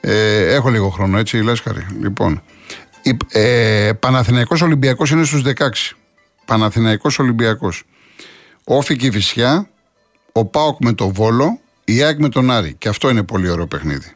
Ε, 0.00 0.54
έχω 0.54 0.68
λίγο 0.68 0.88
χρόνο, 0.88 1.18
έτσι, 1.18 1.36
Λάσκαρη. 1.36 1.86
Λοιπόν, 2.00 2.42
ε, 3.28 3.90
Παναθηναϊκός 4.00 4.62
Ολυμπιακός 4.62 5.10
είναι 5.10 5.24
στους 5.24 5.42
16. 5.42 5.96
Παναθηναϊκός 6.44 7.18
Ολυμπιακός. 7.18 7.84
Όφη 8.64 8.96
και 8.96 9.10
Βυσιά, 9.10 9.68
ο 10.32 10.44
Πάοκ 10.44 10.76
με 10.80 10.92
τον 10.92 11.12
Βόλο, 11.12 11.60
η 11.84 12.02
ΑΕΚ 12.02 12.18
με 12.18 12.28
τον 12.28 12.50
Άρη. 12.50 12.74
Και 12.78 12.88
αυτό 12.88 13.10
είναι 13.10 13.22
πολύ 13.22 13.48
ωραίο 13.48 13.66
παιχνίδι. 13.66 14.14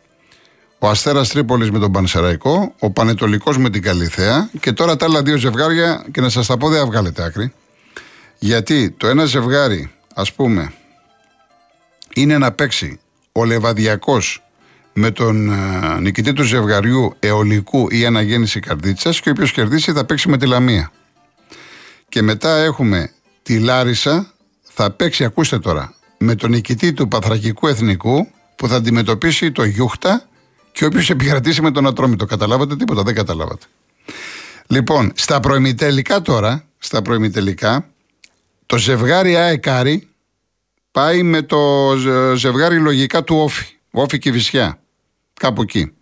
Ο 0.79 0.89
Αστέρας 0.89 1.29
Τρίπολης 1.29 1.71
με 1.71 1.79
τον 1.79 1.93
Πανσεραϊκό, 1.93 2.75
ο 2.79 2.91
Πανετολικός 2.91 3.59
με 3.59 3.71
την 3.71 3.83
Καλιθέα 3.83 4.51
και 4.61 4.73
τώρα 4.73 4.97
τα 4.97 5.05
άλλα 5.05 5.23
δύο 5.23 5.37
ζευγάρια 5.37 6.05
και 6.11 6.21
να 6.21 6.29
σας 6.29 6.47
τα 6.47 6.57
πω 6.57 6.69
δεν 6.69 6.87
βγάλετε 6.87 7.25
άκρη. 7.25 7.53
Γιατί 8.39 8.91
το 8.91 9.07
ένα 9.07 9.25
ζευγάρι, 9.25 9.91
ας 10.15 10.33
πούμε, 10.33 10.73
είναι 12.15 12.39
να 12.39 12.53
παίξει 12.53 13.01
ο 13.33 13.45
Λεβαδιακός 13.45 14.43
με 14.93 15.11
τον 15.11 15.53
ε, 15.53 16.01
νικητή 16.01 16.33
του 16.33 16.43
ζευγαριού 16.43 17.15
Εολικού 17.19 17.87
ή 17.91 18.07
Αναγέννηση 18.07 18.61
Καρδίτσας 18.61 19.21
και 19.21 19.31
όποιο 19.31 19.47
κερδίσει 19.47 19.93
θα 19.93 20.05
παίξει 20.05 20.29
με 20.29 20.37
τη 20.37 20.47
Λαμία. 20.47 20.93
Και 22.09 22.23
μετά 22.23 22.57
έχουμε 22.57 23.11
τη 23.43 23.59
Λάρισα, 23.59 24.33
θα 24.63 24.91
παίξει, 24.91 25.25
ακούστε 25.25 25.59
τώρα, 25.59 25.95
με 26.19 26.35
τον 26.35 26.51
νικητή 26.51 26.93
του 26.93 27.09
Παθρακικού 27.09 27.67
Εθνικού 27.67 28.29
που 28.57 28.69
θα 28.69 28.77
αντιμετωπίσει 28.77 29.53
το 29.53 29.65
Γιούχτα 29.65 30.29
και 30.73 30.85
όποιο 30.85 31.03
επικρατήσει 31.09 31.63
με 31.63 31.71
τον 31.71 31.87
Ατρόμητο. 31.87 32.25
Καταλάβατε 32.25 32.77
τίποτα, 32.77 33.03
δεν 33.03 33.15
καταλάβατε. 33.15 33.67
Λοιπόν, 34.67 35.13
στα 35.15 35.41
προημιτελικά 35.41 36.23
τώρα, 36.23 36.65
στα 36.79 37.03
προημιτελικά, 37.03 37.89
το 38.67 38.79
ζευγάρι 38.79 39.37
ΑΕΚΑΡΙ 39.37 40.09
πάει 40.95 41.23
με 41.23 41.43
το 41.43 41.93
ζευγάρι 42.37 42.79
λογικά 42.79 43.25
του 43.25 43.37
Όφη. 43.37 43.67
Όφη 43.91 44.19
και 44.19 44.31
Βυσιά. 44.31 44.79
Κάπου 45.35 45.63
εκεί. 45.63 45.93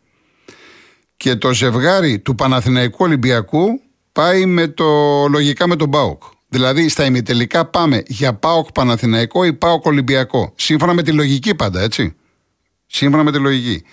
Και 1.16 1.36
το 1.36 1.52
ζευγάρι 1.52 2.18
του 2.18 2.34
Παναθηναϊκού 2.34 2.96
Ολυμπιακού 2.98 3.80
πάει 4.12 4.46
με 4.46 4.68
το, 4.68 4.84
λογικά 5.28 5.68
με 5.68 5.76
τον 5.76 5.90
ΠΑΟΚ. 5.90 6.22
Δηλαδή 6.48 6.88
στα 6.88 7.04
ημιτελικά 7.04 7.64
πάμε 7.64 8.02
για 8.06 8.34
ΠΑΟΚ 8.34 8.72
Παναθηναϊκό 8.72 9.44
ή 9.44 9.52
ΠΑΟΚ 9.52 9.86
Ολυμπιακό. 9.86 10.52
Σύμφωνα 10.56 10.94
με 10.94 11.02
τη 11.02 11.12
λογική 11.12 11.54
πάντα, 11.54 11.80
έτσι. 11.80 12.16
Σύμφωνα 12.86 13.22
με 13.22 13.32
τη 13.32 13.38
λογική. 13.38 13.84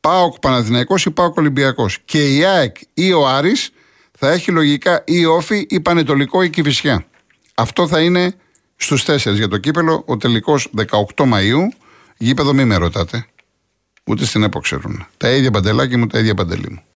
ΠΑΟΚ 0.00 0.38
Παναθηναϊκός 0.38 1.04
ή 1.04 1.10
ΠΑΟΚ 1.10 1.36
Ολυμπιακός. 1.36 1.98
Και 2.04 2.36
η 2.36 2.44
ΑΕΚ 2.44 2.76
ή 2.94 3.12
ο 3.12 3.28
Άρης 3.28 3.70
θα 4.18 4.30
έχει 4.30 4.50
λογικά 4.50 5.04
ή 5.06 5.24
Όφη 5.24 5.66
ή 5.68 5.80
Πανετολικό 5.80 6.42
ή 6.42 6.50
Κηφισιά. 6.50 7.06
Αυτό 7.54 7.88
θα 7.88 8.00
είναι 8.00 8.34
στους 8.80 9.04
4 9.06 9.34
για 9.34 9.48
το 9.48 9.58
κύπελο, 9.58 10.02
ο 10.06 10.16
τελικός 10.16 10.70
18 10.76 11.24
Μαΐου. 11.24 11.62
Γήπεδο 12.16 12.52
μη 12.52 12.64
με 12.64 12.76
ρωτάτε. 12.76 13.26
Ούτε 14.04 14.24
στην 14.24 14.42
ΕΠΟ 14.42 14.60
ξέρουν. 14.60 15.06
Τα 15.16 15.30
ίδια 15.30 15.50
παντελάκι 15.50 15.96
μου, 15.96 16.06
τα 16.06 16.18
ίδια 16.18 16.34
παντελή 16.34 16.70
μου. 16.70 16.82